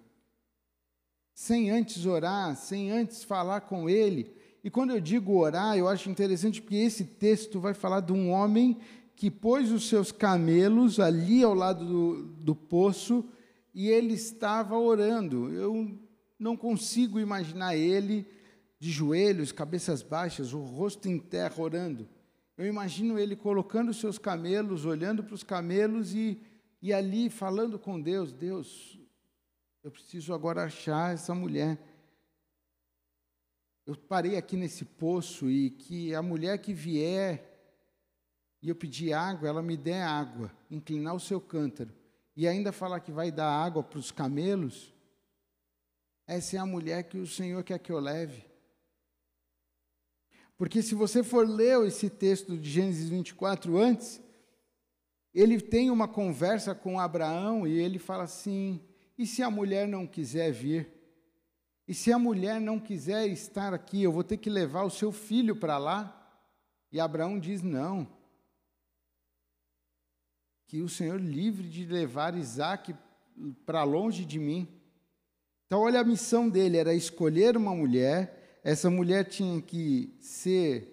Sem 1.33 1.69
antes 1.69 2.05
orar, 2.05 2.55
sem 2.55 2.91
antes 2.91 3.25
falar 3.25 3.59
com 3.59 3.89
Ele. 3.89 4.33
E 4.63 4.69
quando 4.69 4.91
eu 4.91 5.01
digo 5.01 5.37
orar, 5.37 5.77
eu 5.77 5.89
acho 5.89 6.09
interessante 6.09 6.61
porque 6.61 6.77
esse 6.77 7.03
texto 7.03 7.59
vai 7.59 7.73
falar 7.73 7.99
de 7.99 8.13
um 8.13 8.31
homem 8.31 8.79
que 9.21 9.29
pôs 9.29 9.71
os 9.71 9.87
seus 9.87 10.11
camelos 10.11 10.99
ali 10.99 11.43
ao 11.43 11.53
lado 11.53 11.85
do, 11.85 12.23
do 12.43 12.55
poço 12.55 13.23
e 13.71 13.87
ele 13.87 14.15
estava 14.15 14.75
orando. 14.75 15.53
Eu 15.53 15.95
não 16.39 16.57
consigo 16.57 17.19
imaginar 17.19 17.75
ele 17.77 18.25
de 18.79 18.89
joelhos, 18.89 19.51
cabeças 19.51 20.01
baixas, 20.01 20.53
o 20.53 20.61
rosto 20.61 21.07
em 21.07 21.19
terra 21.19 21.61
orando. 21.61 22.09
Eu 22.57 22.65
imagino 22.65 23.19
ele 23.19 23.35
colocando 23.35 23.89
os 23.89 23.99
seus 23.99 24.17
camelos, 24.17 24.85
olhando 24.85 25.23
para 25.23 25.35
os 25.35 25.43
camelos 25.43 26.15
e, 26.15 26.41
e 26.81 26.91
ali 26.91 27.29
falando 27.29 27.77
com 27.77 28.01
Deus: 28.01 28.33
Deus, 28.33 28.97
eu 29.83 29.91
preciso 29.91 30.33
agora 30.33 30.63
achar 30.63 31.13
essa 31.13 31.35
mulher. 31.35 31.77
Eu 33.85 33.95
parei 33.95 34.35
aqui 34.35 34.57
nesse 34.57 34.83
poço 34.83 35.47
e 35.47 35.69
que 35.69 36.15
a 36.15 36.23
mulher 36.23 36.57
que 36.57 36.73
vier 36.73 37.50
e 38.61 38.69
eu 38.69 38.75
pedir 38.75 39.13
água, 39.13 39.49
ela 39.49 39.61
me 39.61 39.75
dê 39.75 39.93
água, 39.93 40.51
inclinar 40.69 41.15
o 41.15 41.19
seu 41.19 41.41
cântaro 41.41 41.91
e 42.35 42.47
ainda 42.47 42.71
falar 42.71 42.99
que 42.99 43.11
vai 43.11 43.31
dar 43.31 43.49
água 43.49 43.83
para 43.83 43.99
os 43.99 44.11
camelos, 44.11 44.93
essa 46.25 46.55
é 46.55 46.59
a 46.59 46.65
mulher 46.65 47.03
que 47.03 47.17
o 47.17 47.27
Senhor 47.27 47.63
quer 47.63 47.77
que 47.79 47.91
eu 47.91 47.99
leve. 47.99 48.45
Porque 50.57 50.81
se 50.81 50.95
você 50.95 51.23
for 51.23 51.47
ler 51.47 51.85
esse 51.85 52.09
texto 52.09 52.57
de 52.57 52.69
Gênesis 52.69 53.09
24 53.09 53.77
antes, 53.77 54.21
ele 55.33 55.59
tem 55.59 55.89
uma 55.89 56.07
conversa 56.07 56.73
com 56.75 56.99
Abraão 56.99 57.67
e 57.67 57.77
ele 57.79 57.99
fala 57.99 58.23
assim: 58.23 58.79
e 59.17 59.25
se 59.25 59.41
a 59.41 59.49
mulher 59.49 59.87
não 59.87 60.05
quiser 60.07 60.51
vir? 60.51 60.89
E 61.87 61.93
se 61.93 62.13
a 62.13 62.19
mulher 62.19 62.61
não 62.61 62.79
quiser 62.79 63.27
estar 63.27 63.73
aqui, 63.73 64.03
eu 64.03 64.11
vou 64.11 64.23
ter 64.23 64.37
que 64.37 64.49
levar 64.49 64.83
o 64.83 64.89
seu 64.89 65.11
filho 65.11 65.55
para 65.55 65.77
lá? 65.77 66.17
E 66.91 66.99
Abraão 66.99 67.39
diz: 67.39 67.61
não. 67.61 68.07
Que 70.71 70.81
o 70.81 70.87
Senhor 70.87 71.19
livre 71.19 71.67
de 71.67 71.85
levar 71.85 72.33
Isaac 72.33 72.95
para 73.65 73.83
longe 73.83 74.23
de 74.23 74.39
mim. 74.39 74.65
Então, 75.65 75.81
olha 75.81 75.99
a 75.99 76.03
missão 76.05 76.47
dele: 76.47 76.77
era 76.77 76.93
escolher 76.93 77.57
uma 77.57 77.75
mulher 77.75 78.41
essa 78.63 78.89
mulher 78.89 79.25
tinha 79.25 79.61
que 79.61 80.15
ser 80.19 80.87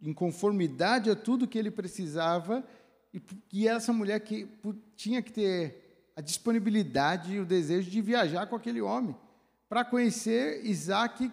em 0.00 0.12
conformidade 0.12 1.10
a 1.10 1.16
tudo 1.16 1.46
que 1.46 1.58
ele 1.58 1.70
precisava, 1.70 2.64
e, 3.12 3.20
e 3.52 3.68
essa 3.68 3.92
mulher 3.92 4.20
que 4.20 4.48
tinha 4.96 5.20
que 5.20 5.32
ter 5.32 6.10
a 6.16 6.20
disponibilidade 6.20 7.34
e 7.34 7.40
o 7.40 7.46
desejo 7.46 7.90
de 7.90 8.00
viajar 8.00 8.46
com 8.46 8.56
aquele 8.56 8.80
homem 8.80 9.14
para 9.68 9.84
conhecer 9.84 10.64
Isaac, 10.64 11.30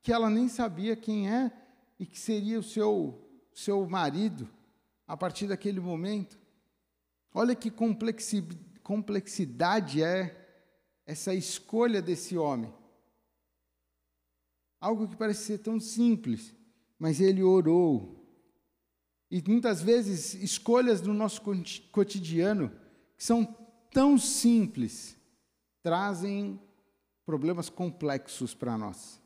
que 0.00 0.12
ela 0.12 0.30
nem 0.30 0.48
sabia 0.48 0.94
quem 0.94 1.28
é 1.28 1.50
e 1.98 2.06
que 2.06 2.18
seria 2.18 2.58
o 2.58 2.62
seu, 2.62 3.20
seu 3.52 3.84
marido 3.88 4.48
a 5.08 5.16
partir 5.16 5.48
daquele 5.48 5.80
momento. 5.80 6.38
Olha 7.36 7.56
que 7.56 7.68
complexidade 8.80 10.00
é 10.00 10.40
essa 11.04 11.34
escolha 11.34 12.00
desse 12.00 12.38
homem. 12.38 12.72
Algo 14.80 15.08
que 15.08 15.16
parece 15.16 15.44
ser 15.44 15.58
tão 15.58 15.80
simples, 15.80 16.54
mas 16.96 17.20
ele 17.20 17.42
orou. 17.42 18.24
E 19.28 19.42
muitas 19.48 19.82
vezes 19.82 20.34
escolhas 20.34 21.00
do 21.00 21.12
nosso 21.12 21.42
cotidiano, 21.90 22.70
que 23.16 23.24
são 23.24 23.44
tão 23.90 24.16
simples, 24.16 25.16
trazem 25.82 26.60
problemas 27.26 27.68
complexos 27.68 28.54
para 28.54 28.78
nós. 28.78 29.20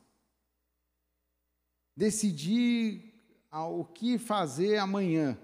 Decidir 1.95 3.13
o 3.53 3.85
que 3.85 4.17
fazer 4.17 4.79
amanhã. 4.79 5.39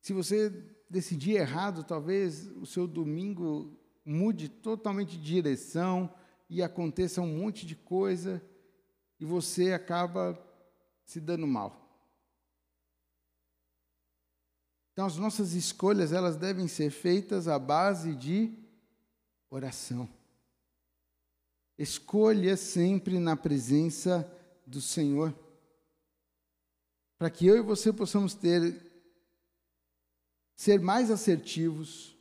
Se 0.00 0.12
você 0.12 0.50
decidir 0.88 1.36
errado, 1.36 1.84
talvez 1.84 2.46
o 2.56 2.66
seu 2.66 2.86
domingo 2.86 3.76
mude 4.04 4.48
totalmente 4.48 5.16
de 5.16 5.24
direção 5.24 6.12
e 6.48 6.62
aconteça 6.62 7.20
um 7.20 7.38
monte 7.38 7.66
de 7.66 7.74
coisa 7.74 8.42
e 9.18 9.24
você 9.24 9.72
acaba 9.72 10.38
se 11.04 11.20
dando 11.20 11.46
mal. 11.46 11.82
Então 14.92 15.04
as 15.04 15.16
nossas 15.16 15.52
escolhas, 15.52 16.12
elas 16.12 16.36
devem 16.36 16.68
ser 16.68 16.90
feitas 16.90 17.48
à 17.48 17.58
base 17.58 18.14
de 18.14 18.50
oração. 19.50 20.08
Escolha 21.78 22.56
sempre 22.56 23.18
na 23.18 23.36
presença 23.36 24.26
do 24.66 24.80
Senhor. 24.80 25.34
Para 27.18 27.30
que 27.30 27.46
eu 27.46 27.56
e 27.56 27.62
você 27.62 27.92
possamos 27.92 28.34
ter 28.34 28.85
ser 30.56 30.80
mais 30.80 31.10
assertivos. 31.10 32.16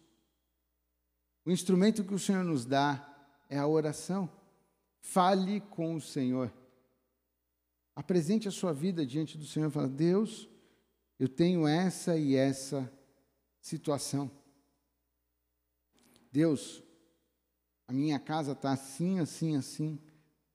O 1.45 1.51
instrumento 1.51 2.03
que 2.03 2.13
o 2.13 2.19
Senhor 2.19 2.43
nos 2.43 2.65
dá 2.65 3.01
é 3.49 3.57
a 3.57 3.65
oração. 3.65 4.29
Fale 4.99 5.61
com 5.61 5.95
o 5.95 6.01
Senhor. 6.01 6.53
Apresente 7.95 8.47
a 8.47 8.51
sua 8.51 8.73
vida 8.73 9.05
diante 9.05 9.37
do 9.37 9.45
Senhor 9.45 9.69
e 9.69 9.71
fala: 9.71 9.87
Deus, 9.87 10.49
eu 11.17 11.29
tenho 11.29 11.65
essa 11.65 12.17
e 12.17 12.35
essa 12.35 12.91
situação. 13.61 14.29
Deus, 16.31 16.83
a 17.87 17.93
minha 17.93 18.19
casa 18.19 18.51
está 18.51 18.73
assim, 18.73 19.19
assim, 19.19 19.55
assim, 19.55 19.97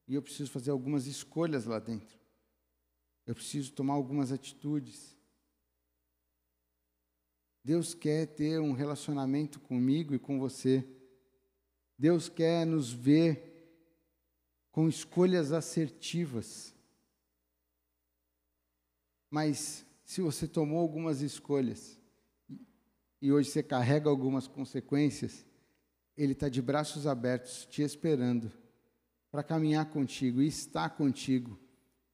e 0.06 0.14
eu 0.14 0.20
preciso 0.20 0.50
fazer 0.50 0.70
algumas 0.70 1.06
escolhas 1.06 1.64
lá 1.64 1.78
dentro. 1.78 2.18
Eu 3.24 3.34
preciso 3.34 3.72
tomar 3.72 3.94
algumas 3.94 4.32
atitudes. 4.32 5.16
Deus 7.62 7.94
quer 7.94 8.26
ter 8.26 8.60
um 8.60 8.72
relacionamento 8.72 9.60
comigo 9.60 10.14
e 10.14 10.18
com 10.18 10.38
você. 10.38 10.86
Deus 11.98 12.28
quer 12.28 12.64
nos 12.64 12.90
ver 12.90 13.50
com 14.72 14.88
escolhas 14.88 15.52
assertivas. 15.52 16.74
Mas 19.30 19.84
se 20.04 20.20
você 20.22 20.48
tomou 20.48 20.78
algumas 20.78 21.20
escolhas 21.20 21.98
e 23.20 23.30
hoje 23.30 23.50
você 23.50 23.62
carrega 23.62 24.08
algumas 24.08 24.48
consequências, 24.48 25.44
Ele 26.16 26.32
está 26.32 26.48
de 26.48 26.62
braços 26.62 27.06
abertos 27.06 27.66
te 27.66 27.82
esperando 27.82 28.50
para 29.30 29.42
caminhar 29.42 29.90
contigo 29.90 30.40
e 30.40 30.48
estar 30.48 30.90
contigo 30.90 31.58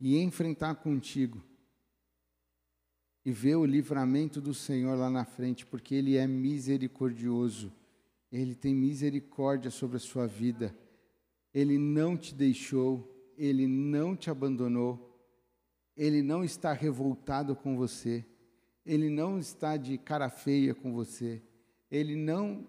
e 0.01 0.18
enfrentar 0.18 0.74
contigo 0.74 1.42
e 3.27 3.31
ver 3.33 3.57
o 3.57 3.66
livramento 3.66 4.41
do 4.41 4.55
Senhor 4.55 4.97
lá 4.97 5.11
na 5.11 5.27
frente, 5.27 5.66
porque 5.66 5.95
Ele 5.95 6.16
é 6.16 6.27
misericordioso, 6.27 7.70
Ele 8.33 8.55
tem 8.55 8.74
misericórdia 8.74 9.70
sobre 9.70 9.99
a 9.99 10.01
sua 10.01 10.27
vida, 10.27 10.74
Ele 11.53 11.77
não 11.77 12.16
te 12.16 12.35
deixou, 12.35 13.07
Ele 13.37 13.66
não 13.66 14.16
te 14.16 14.31
abandonou, 14.31 15.07
ele 15.97 16.22
não 16.22 16.45
está 16.45 16.72
revoltado 16.72 17.57
com 17.57 17.77
você, 17.77 18.24
ele 18.85 19.09
não 19.09 19.39
está 19.39 19.77
de 19.77 19.97
cara 19.97 20.29
feia 20.29 20.74
com 20.74 20.93
você, 20.93 21.43
ele 21.91 22.14
não, 22.14 22.68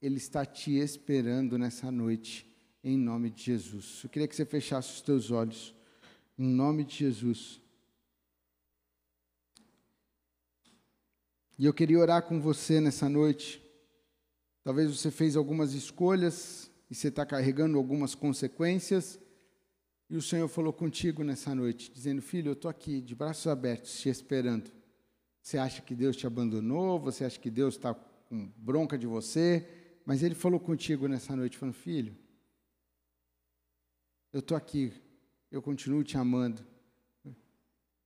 ele 0.00 0.16
está 0.16 0.46
te 0.46 0.78
esperando 0.78 1.58
nessa 1.58 1.92
noite, 1.92 2.50
em 2.82 2.96
nome 2.96 3.30
de 3.30 3.42
Jesus. 3.42 4.00
Eu 4.02 4.10
queria 4.10 4.26
que 4.26 4.34
você 4.34 4.46
fechasse 4.46 4.94
os 4.94 5.00
teus 5.02 5.30
olhos, 5.30 5.74
em 6.38 6.48
nome 6.48 6.82
de 6.82 6.96
Jesus. 6.96 7.61
E 11.58 11.66
eu 11.66 11.74
queria 11.74 11.98
orar 11.98 12.22
com 12.22 12.40
você 12.40 12.80
nessa 12.80 13.08
noite. 13.08 13.62
Talvez 14.64 14.96
você 14.96 15.10
fez 15.10 15.36
algumas 15.36 15.74
escolhas 15.74 16.70
e 16.90 16.94
você 16.94 17.08
está 17.08 17.26
carregando 17.26 17.76
algumas 17.76 18.14
consequências. 18.14 19.18
E 20.08 20.16
o 20.16 20.22
Senhor 20.22 20.48
falou 20.48 20.72
contigo 20.72 21.22
nessa 21.22 21.54
noite, 21.54 21.90
dizendo: 21.92 22.22
Filho, 22.22 22.50
eu 22.50 22.52
estou 22.54 22.70
aqui 22.70 23.00
de 23.00 23.14
braços 23.14 23.46
abertos, 23.46 24.00
te 24.00 24.08
esperando. 24.08 24.70
Você 25.42 25.58
acha 25.58 25.82
que 25.82 25.94
Deus 25.94 26.16
te 26.16 26.26
abandonou? 26.26 27.00
Você 27.00 27.24
acha 27.24 27.38
que 27.38 27.50
Deus 27.50 27.74
está 27.74 27.94
com 27.94 28.50
bronca 28.56 28.96
de 28.96 29.06
você? 29.06 29.66
Mas 30.04 30.22
Ele 30.22 30.34
falou 30.34 30.60
contigo 30.60 31.08
nessa 31.08 31.34
noite, 31.34 31.58
falando: 31.58 31.74
Filho, 31.74 32.16
eu 34.32 34.40
estou 34.40 34.56
aqui, 34.56 34.92
eu 35.50 35.60
continuo 35.60 36.02
te 36.02 36.16
amando, 36.16 36.64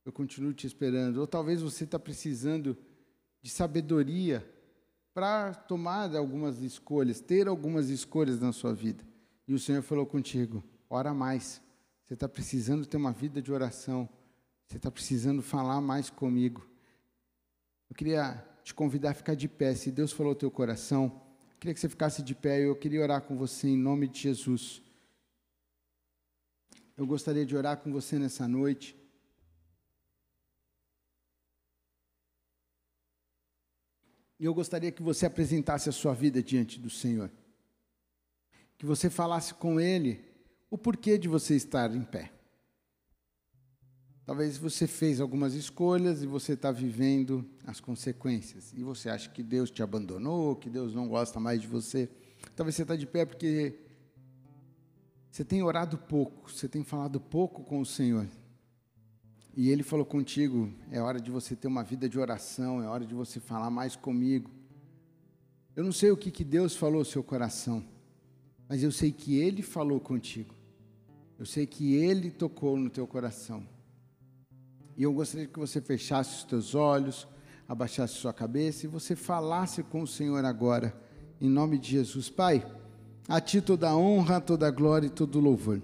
eu 0.05 0.13
continuo 0.13 0.53
te 0.53 0.67
esperando. 0.67 1.19
Ou 1.19 1.27
talvez 1.27 1.63
você 1.63 1.85
está 1.85 1.99
precisando 1.99 2.77
de 3.47 3.53
sabedoria 3.53 4.45
para 5.15 5.55
tomar 5.55 6.17
algumas 6.17 6.61
escolhas, 6.63 7.21
ter 7.21 7.47
algumas 7.47 7.91
escolhas 7.91 8.41
na 8.41 8.53
sua 8.53 8.75
vida. 8.75 9.05
E 9.47 9.55
o 9.55 9.59
Senhor 9.59 9.83
falou 9.83 10.05
contigo: 10.05 10.65
ora 10.91 11.15
mais 11.15 11.63
você 12.05 12.15
está 12.15 12.29
precisando 12.29 12.85
ter 12.85 12.97
uma 12.97 13.13
vida 13.13 13.41
de 13.41 13.53
oração. 13.53 14.09
Você 14.67 14.79
está 14.79 14.91
precisando 14.91 15.43
falar 15.43 15.81
mais 15.81 16.11
comigo. 16.11 16.69
Eu 17.89 17.95
queria 17.95 18.45
te 18.65 18.75
convidar 18.75 19.11
a 19.11 19.15
ficar 19.15 19.37
de 19.37 19.47
pé. 19.47 19.77
Se 19.77 19.93
Deus 19.93 20.11
falou 20.11 20.31
ao 20.31 20.37
teu 20.37 20.51
coração, 20.51 21.05
eu 21.53 21.57
queria 21.61 21.73
que 21.73 21.79
você 21.79 21.89
ficasse 21.89 22.25
de 22.25 22.35
pé. 22.35 22.67
Eu 22.67 22.75
queria 22.75 23.01
orar 23.01 23.23
com 23.23 23.37
você 23.37 23.69
em 23.69 23.79
nome 23.79 24.09
de 24.09 24.23
Jesus. 24.23 24.83
Eu 26.97 27.07
gostaria 27.07 27.47
de 27.47 27.55
orar 27.55 27.77
com 27.77 27.93
você 27.93 28.19
nessa 28.19 28.49
noite. 28.49 28.97
E 34.39 34.45
eu 34.45 34.55
gostaria 34.55 34.93
que 34.93 35.03
você 35.03 35.27
apresentasse 35.27 35.89
a 35.89 35.93
sua 35.93 36.13
vida 36.13 36.43
diante 36.43 36.79
do 36.79 36.91
Senhor. 36.91 37.31
Que 38.77 38.85
você 38.85 39.09
falasse 39.09 39.55
com 39.55 39.81
Ele 39.81 40.25
o 40.71 40.77
porquê 40.77 41.17
de 41.17 41.29
você 41.29 41.55
estar 41.55 41.95
em 41.95 42.03
pé. 42.03 42.33
Talvez 44.27 44.59
você 44.59 44.89
fez 44.89 45.21
algumas 45.21 45.55
escolhas 45.55 46.23
e 46.23 46.27
você 46.27 46.55
está 46.55 46.73
vivendo 46.73 47.49
as 47.65 47.81
consequências. 47.81 48.73
E 48.75 48.83
você 48.83 49.09
acha 49.09 49.31
que 49.31 49.43
Deus 49.43 49.71
te 49.71 49.83
abandonou, 49.83 50.57
que 50.57 50.69
Deus 50.69 50.93
não 50.93 51.09
gosta 51.09 51.39
mais 51.39 51.63
de 51.63 51.69
você. 51.69 52.11
Talvez 52.57 52.75
você 52.75 52.83
está 52.83 52.97
de 52.97 53.07
pé 53.07 53.25
porque 53.25 53.79
você 55.31 55.45
tem 55.45 55.63
orado 55.63 55.97
pouco, 55.97 56.51
você 56.51 56.69
tem 56.69 56.83
falado 56.83 57.21
pouco 57.21 57.63
com 57.63 57.81
o 57.81 57.87
Senhor. 57.87 58.27
E 59.57 59.71
Ele 59.71 59.83
falou 59.83 60.05
contigo: 60.05 60.71
é 60.93 61.01
hora 61.01 61.19
de 61.19 61.31
você 61.31 61.57
ter 61.57 61.67
uma 61.67 61.83
vida 61.83 62.07
de 62.07 62.19
oração, 62.19 62.83
é 62.83 62.87
hora 62.87 63.07
de 63.07 63.15
você 63.15 63.41
falar 63.41 63.71
mais 63.71 63.97
comigo. 63.97 64.51
Eu 65.75 65.83
não 65.83 65.93
sei 65.93 66.11
o 66.11 66.17
que, 66.17 66.31
que 66.31 66.45
Deus 66.45 66.77
falou 66.77 66.99
ao 66.99 67.05
seu 67.05 67.25
coração, 67.25 67.83
mas 68.69 68.83
eu 68.83 68.93
sei 68.93 69.11
que 69.11 69.37
Ele 69.37 69.63
falou 69.63 69.99
contigo. 69.99 70.55
Eu 71.39 71.47
sei 71.47 71.67
que 71.67 71.95
Ele 71.95 72.31
tocou 72.31 72.77
no 72.77 72.91
teu 72.91 73.07
coração. 73.07 73.67
E 74.97 75.03
eu 75.03 75.13
gostaria 75.13 75.47
que 75.47 75.59
você 75.59 75.81
fechasse 75.81 76.37
os 76.37 76.45
teus 76.45 76.75
olhos, 76.75 77.27
abaixasse 77.69 78.15
sua 78.15 78.33
cabeça 78.33 78.87
e 78.87 78.89
você 78.89 79.17
falasse 79.17 79.83
com 79.83 80.03
o 80.03 80.07
Senhor 80.07 80.43
agora, 80.45 80.95
em 81.41 81.49
nome 81.49 81.79
de 81.79 81.91
Jesus. 81.91 82.31
Pai, 82.31 82.67
a 83.29 83.41
Ti 83.41 83.61
toda 83.61 83.91
a 83.91 83.97
honra, 83.97 84.41
toda 84.41 84.67
a 84.67 84.71
glória 84.71 85.07
e 85.07 85.11
todo 85.11 85.37
o 85.37 85.43
louvor. 85.43 85.83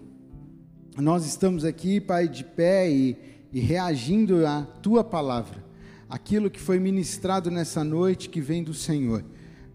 Nós 0.97 1.27
estamos 1.27 1.65
aqui, 1.65 2.01
Pai, 2.01 2.29
de 2.29 2.45
pé 2.45 2.91
e, 2.91 3.17
e 3.53 3.61
reagindo 3.61 4.47
à 4.47 4.63
Tua 4.63 5.05
palavra, 5.05 5.63
aquilo 6.09 6.51
que 6.51 6.61
foi 6.61 6.79
ministrado 6.79 7.51
nessa 7.51 7.85
noite 7.85 8.29
que 8.29 8.41
vem 8.41 8.63
do 8.63 8.73
Senhor. 8.73 9.25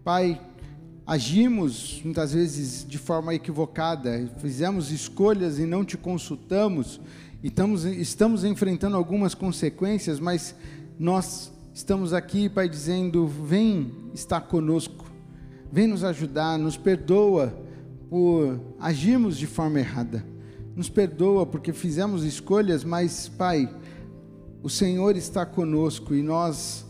Pai, 0.02 0.40
agimos 1.06 2.00
muitas 2.04 2.32
vezes 2.32 2.84
de 2.86 2.98
forma 2.98 3.34
equivocada, 3.34 4.30
fizemos 4.38 4.90
escolhas 4.90 5.58
e 5.58 5.64
não 5.64 5.84
te 5.84 5.96
consultamos, 5.96 7.00
e 7.42 7.48
estamos, 7.48 7.84
estamos 7.84 8.44
enfrentando 8.44 8.96
algumas 8.96 9.34
consequências, 9.34 10.18
mas 10.18 10.56
nós 10.98 11.52
estamos 11.72 12.12
aqui, 12.12 12.48
Pai, 12.48 12.68
dizendo: 12.68 13.26
vem 13.28 13.92
estar 14.12 14.40
conosco, 14.40 15.06
vem 15.70 15.86
nos 15.86 16.02
ajudar, 16.02 16.58
nos 16.58 16.76
perdoa 16.76 17.56
por 18.10 18.60
agirmos 18.80 19.38
de 19.38 19.46
forma 19.46 19.78
errada. 19.78 20.24
Nos 20.78 20.88
perdoa 20.88 21.44
porque 21.44 21.72
fizemos 21.72 22.22
escolhas, 22.22 22.84
mas, 22.84 23.28
Pai, 23.28 23.68
o 24.62 24.70
Senhor 24.70 25.16
está 25.16 25.44
conosco 25.44 26.14
e 26.14 26.22
nós 26.22 26.86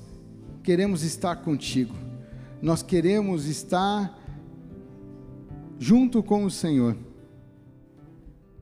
queremos 0.62 1.02
estar 1.02 1.36
contigo. 1.36 1.94
Nós 2.60 2.82
queremos 2.82 3.46
estar 3.46 4.14
junto 5.78 6.22
com 6.22 6.44
o 6.44 6.50
Senhor. 6.50 6.98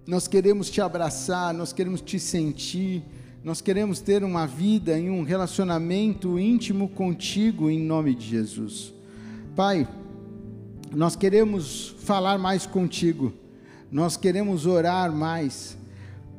Nós 0.07 0.29
queremos 0.29 0.71
te 0.71 0.81
abraçar, 0.81 1.53
nós 1.53 1.73
queremos 1.73 2.01
te 2.01 2.21
sentir, 2.21 3.03
nós 3.43 3.61
queremos 3.61 3.99
ter 3.99 4.23
uma 4.23 4.47
vida 4.47 4.97
em 4.97 5.11
um 5.11 5.25
relacionamento 5.25 6.39
íntimo 6.39 6.89
contigo 6.89 7.69
em 7.69 7.81
nome 7.81 8.15
de 8.15 8.29
Jesus. 8.29 8.95
Pai, 9.57 9.89
nós 10.95 11.17
queremos 11.17 11.97
falar 11.99 12.39
mais 12.39 12.65
contigo, 12.65 13.33
nós 13.91 14.17
queremos 14.17 14.67
orar 14.67 15.13
mais, 15.13 15.77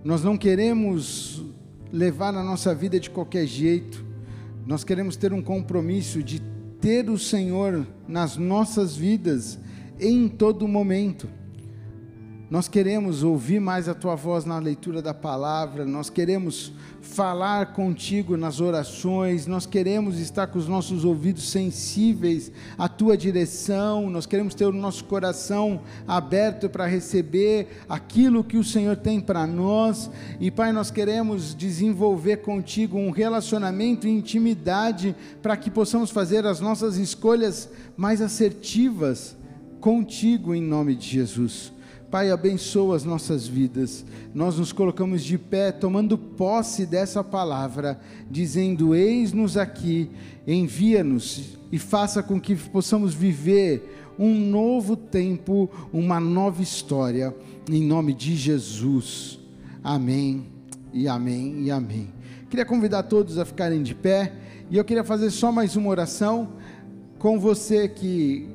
nós 0.03 0.23
não 0.23 0.37
queremos 0.37 1.43
levar 1.91 2.35
a 2.35 2.43
nossa 2.43 2.75
vida 2.75 2.99
de 2.99 3.09
qualquer 3.09 3.45
jeito, 3.45 4.05
nós 4.65 4.83
queremos 4.83 5.15
ter 5.15 5.31
um 5.31 5.41
compromisso 5.41 6.21
de 6.21 6.41
ter 6.81 7.09
o 7.09 7.17
Senhor 7.17 7.87
nas 8.07 8.37
nossas 8.37 8.95
vidas 8.95 9.57
em 9.99 10.27
todo 10.27 10.67
momento. 10.67 11.27
Nós 12.49 12.69
queremos 12.69 13.23
ouvir 13.23 13.59
mais 13.59 13.89
a 13.89 13.93
tua 13.93 14.15
voz 14.15 14.45
na 14.45 14.57
leitura 14.57 15.01
da 15.01 15.13
palavra, 15.13 15.85
nós 15.85 16.09
queremos 16.09 16.71
falar 17.01 17.73
contigo 17.73 18.37
nas 18.37 18.61
orações, 18.61 19.45
nós 19.45 19.65
queremos 19.65 20.17
estar 20.17 20.47
com 20.47 20.57
os 20.57 20.65
nossos 20.65 21.03
ouvidos 21.03 21.49
sensíveis 21.49 22.49
à 22.77 22.87
tua 22.87 23.17
direção, 23.17 24.09
nós 24.09 24.25
queremos 24.25 24.55
ter 24.55 24.65
o 24.65 24.71
nosso 24.71 25.03
coração 25.03 25.81
aberto 26.07 26.69
para 26.69 26.85
receber 26.85 27.83
aquilo 27.89 28.45
que 28.45 28.57
o 28.57 28.63
Senhor 28.63 28.95
tem 28.95 29.19
para 29.19 29.45
nós. 29.45 30.09
E 30.39 30.49
Pai, 30.49 30.71
nós 30.71 30.89
queremos 30.89 31.53
desenvolver 31.53 32.37
contigo 32.37 32.97
um 32.97 33.11
relacionamento 33.11 34.07
e 34.07 34.11
intimidade 34.11 35.13
para 35.41 35.57
que 35.57 35.69
possamos 35.69 36.11
fazer 36.11 36.45
as 36.45 36.61
nossas 36.61 36.95
escolhas 36.95 37.69
mais 37.97 38.21
assertivas 38.21 39.35
contigo 39.81 40.55
em 40.55 40.61
nome 40.61 40.95
de 40.95 41.09
Jesus. 41.09 41.75
Pai, 42.09 42.31
abençoa 42.31 42.95
as 42.95 43.03
nossas 43.03 43.45
vidas. 43.45 44.05
Nós 44.33 44.57
nos 44.57 44.71
colocamos 44.71 45.21
de 45.21 45.37
pé, 45.37 45.73
tomando 45.73 46.17
posse 46.17 46.85
dessa 46.85 47.21
palavra, 47.21 47.99
dizendo: 48.31 48.95
Eis-nos 48.95 49.57
aqui, 49.57 50.09
envia-nos 50.47 51.57
e 51.69 51.77
faça 51.77 52.23
com 52.23 52.39
que 52.39 52.55
possamos 52.55 53.13
viver 53.13 54.15
um 54.17 54.33
novo 54.33 54.95
tempo, 54.95 55.69
uma 55.91 56.17
nova 56.17 56.63
história, 56.63 57.35
em 57.69 57.83
nome 57.83 58.13
de 58.13 58.37
Jesus. 58.37 59.37
Amém, 59.83 60.45
e 60.93 61.09
amém, 61.09 61.63
e 61.63 61.69
amém. 61.69 62.07
Queria 62.49 62.65
convidar 62.65 63.03
todos 63.03 63.37
a 63.37 63.43
ficarem 63.43 63.83
de 63.83 63.93
pé, 63.93 64.33
e 64.71 64.77
eu 64.77 64.85
queria 64.85 65.03
fazer 65.03 65.29
só 65.29 65.51
mais 65.51 65.75
uma 65.75 65.89
oração 65.89 66.53
com 67.19 67.37
você 67.37 67.89
que 67.89 68.47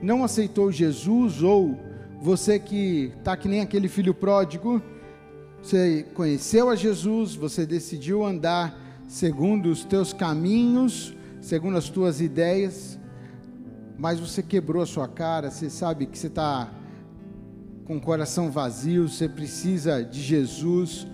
não 0.00 0.22
aceitou 0.22 0.70
Jesus 0.70 1.42
ou 1.42 1.76
você 2.24 2.58
que 2.58 3.12
está 3.18 3.36
que 3.36 3.46
nem 3.46 3.60
aquele 3.60 3.86
filho 3.86 4.14
pródigo, 4.14 4.80
você 5.60 6.06
conheceu 6.14 6.70
a 6.70 6.74
Jesus, 6.74 7.34
você 7.34 7.66
decidiu 7.66 8.24
andar 8.24 8.80
segundo 9.06 9.66
os 9.66 9.84
teus 9.84 10.14
caminhos, 10.14 11.14
segundo 11.42 11.76
as 11.76 11.90
tuas 11.90 12.22
ideias, 12.22 12.98
mas 13.98 14.18
você 14.18 14.42
quebrou 14.42 14.82
a 14.82 14.86
sua 14.86 15.06
cara, 15.06 15.50
você 15.50 15.68
sabe 15.68 16.06
que 16.06 16.18
você 16.18 16.28
está 16.28 16.72
com 17.84 17.98
o 17.98 18.00
coração 18.00 18.50
vazio, 18.50 19.06
você 19.06 19.28
precisa 19.28 20.02
de 20.02 20.22
Jesus, 20.22 21.06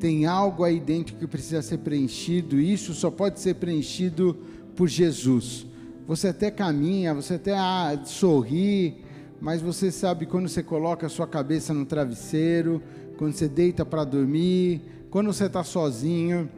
tem 0.00 0.26
algo 0.26 0.64
aí 0.64 0.80
dentro 0.80 1.14
que 1.14 1.26
precisa 1.28 1.62
ser 1.62 1.78
preenchido, 1.78 2.58
e 2.58 2.72
isso 2.72 2.92
só 2.94 3.12
pode 3.12 3.38
ser 3.38 3.54
preenchido 3.54 4.36
por 4.74 4.88
Jesus. 4.88 5.68
Você 6.04 6.26
até 6.26 6.50
caminha, 6.50 7.14
você 7.14 7.34
até 7.34 7.56
ah, 7.56 7.96
sorri, 8.04 9.06
mas 9.40 9.62
você 9.62 9.90
sabe 9.90 10.26
quando 10.26 10.48
você 10.48 10.62
coloca 10.62 11.06
a 11.06 11.10
sua 11.10 11.26
cabeça 11.26 11.72
no 11.72 11.84
travesseiro, 11.86 12.82
quando 13.16 13.32
você 13.32 13.48
deita 13.48 13.84
para 13.84 14.04
dormir, 14.04 14.82
quando 15.10 15.32
você 15.32 15.46
está 15.46 15.62
sozinho, 15.62 16.48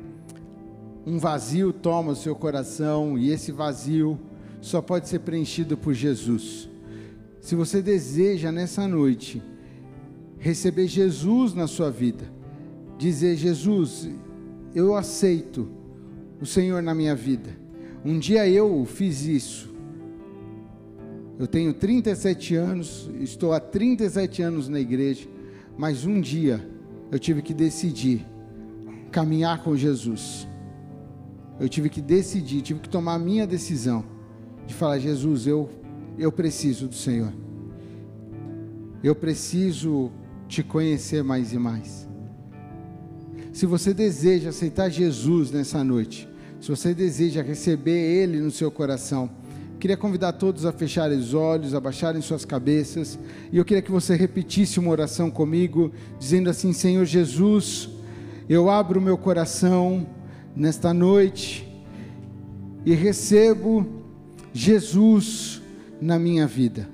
um 1.07 1.19
vazio 1.19 1.73
toma 1.73 2.13
o 2.13 2.17
seu 2.17 2.35
coração 2.35 3.19
e 3.19 3.31
esse 3.31 3.53
vazio 3.53 4.19
só 4.61 4.83
pode 4.83 5.09
ser 5.09 5.21
preenchido 5.21 5.77
por 5.77 5.95
Jesus. 5.95 6.69
Se 7.41 7.55
você 7.55 7.81
deseja 7.81 8.53
nessa 8.53 8.87
noite 8.87 9.43
receber 10.39 10.87
Jesus 10.87 11.55
na 11.55 11.67
sua 11.67 11.91
vida, 11.91 12.25
dizer: 12.99 13.37
Jesus, 13.37 14.09
eu 14.75 14.95
aceito 14.95 15.69
o 16.41 16.47
Senhor 16.47 16.83
na 16.83 16.95
minha 16.95 17.15
vida. 17.15 17.51
Um 18.05 18.19
dia 18.19 18.49
eu 18.49 18.85
fiz 18.85 19.23
isso, 19.23 19.70
eu 21.41 21.47
tenho 21.47 21.73
37 21.73 22.55
anos, 22.55 23.09
estou 23.19 23.55
há 23.55 23.59
37 23.59 24.43
anos 24.43 24.69
na 24.69 24.79
igreja, 24.79 25.27
mas 25.75 26.05
um 26.05 26.21
dia 26.21 26.69
eu 27.11 27.19
tive 27.19 27.41
que 27.41 27.55
decidir 27.55 28.27
caminhar 29.11 29.65
com 29.65 29.75
Jesus. 29.75 30.47
Eu 31.59 31.67
tive 31.67 31.89
que 31.89 32.03
decidir, 32.03 32.61
tive 32.61 32.81
que 32.81 32.91
tomar 32.91 33.15
a 33.15 33.19
minha 33.19 33.47
decisão 33.47 34.05
de 34.67 34.75
falar: 34.75 34.99
Jesus, 34.99 35.47
eu, 35.47 35.71
eu 36.19 36.31
preciso 36.31 36.87
do 36.87 36.95
Senhor. 36.95 37.33
Eu 39.03 39.15
preciso 39.15 40.13
te 40.47 40.63
conhecer 40.63 41.25
mais 41.25 41.55
e 41.55 41.59
mais. 41.59 42.07
Se 43.51 43.65
você 43.65 43.95
deseja 43.95 44.51
aceitar 44.51 44.91
Jesus 44.91 45.51
nessa 45.51 45.83
noite, 45.83 46.29
se 46.61 46.69
você 46.69 46.93
deseja 46.93 47.41
receber 47.41 47.99
Ele 47.99 48.39
no 48.41 48.51
seu 48.51 48.71
coração, 48.71 49.40
Queria 49.81 49.97
convidar 49.97 50.35
todos 50.35 50.67
a 50.67 50.73
fecharem 50.73 51.17
os 51.17 51.33
olhos, 51.33 51.73
a 51.73 51.81
baixarem 51.81 52.21
suas 52.21 52.45
cabeças, 52.45 53.19
e 53.51 53.57
eu 53.57 53.65
queria 53.65 53.81
que 53.81 53.91
você 53.91 54.15
repetisse 54.15 54.79
uma 54.79 54.91
oração 54.91 55.31
comigo, 55.31 55.91
dizendo 56.19 56.51
assim: 56.51 56.71
Senhor 56.75 57.07
Jesus, 57.07 57.89
eu 58.47 58.69
abro 58.69 59.01
meu 59.01 59.17
coração 59.17 60.07
nesta 60.55 60.93
noite 60.93 61.67
e 62.85 62.93
recebo 62.93 63.87
Jesus 64.53 65.63
na 65.99 66.19
minha 66.19 66.47
vida. 66.47 66.87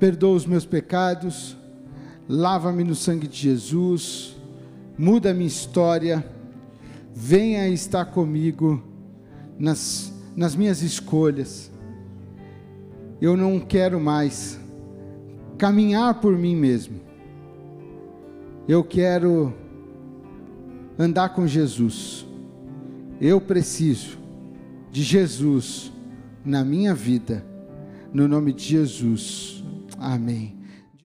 Perdoa 0.00 0.34
os 0.34 0.46
meus 0.46 0.64
pecados, 0.64 1.54
lava-me 2.26 2.84
no 2.84 2.94
sangue 2.94 3.28
de 3.28 3.36
Jesus, 3.36 4.34
muda 4.96 5.30
a 5.30 5.34
minha 5.34 5.46
história, 5.46 6.24
venha 7.14 7.68
estar 7.68 8.06
comigo 8.06 8.82
nas, 9.58 10.10
nas 10.34 10.56
minhas 10.56 10.80
escolhas 10.80 11.73
eu 13.24 13.38
não 13.38 13.58
quero 13.58 13.98
mais 13.98 14.60
caminhar 15.56 16.20
por 16.20 16.36
mim 16.36 16.54
mesmo. 16.54 17.00
Eu 18.68 18.84
quero 18.84 19.54
andar 20.98 21.30
com 21.30 21.46
Jesus. 21.46 22.26
Eu 23.18 23.40
preciso 23.40 24.18
de 24.90 25.02
Jesus 25.02 25.90
na 26.44 26.62
minha 26.62 26.94
vida. 26.94 27.42
No 28.12 28.28
nome 28.28 28.52
de 28.52 28.62
Jesus. 28.62 29.64
Amém. 29.98 30.58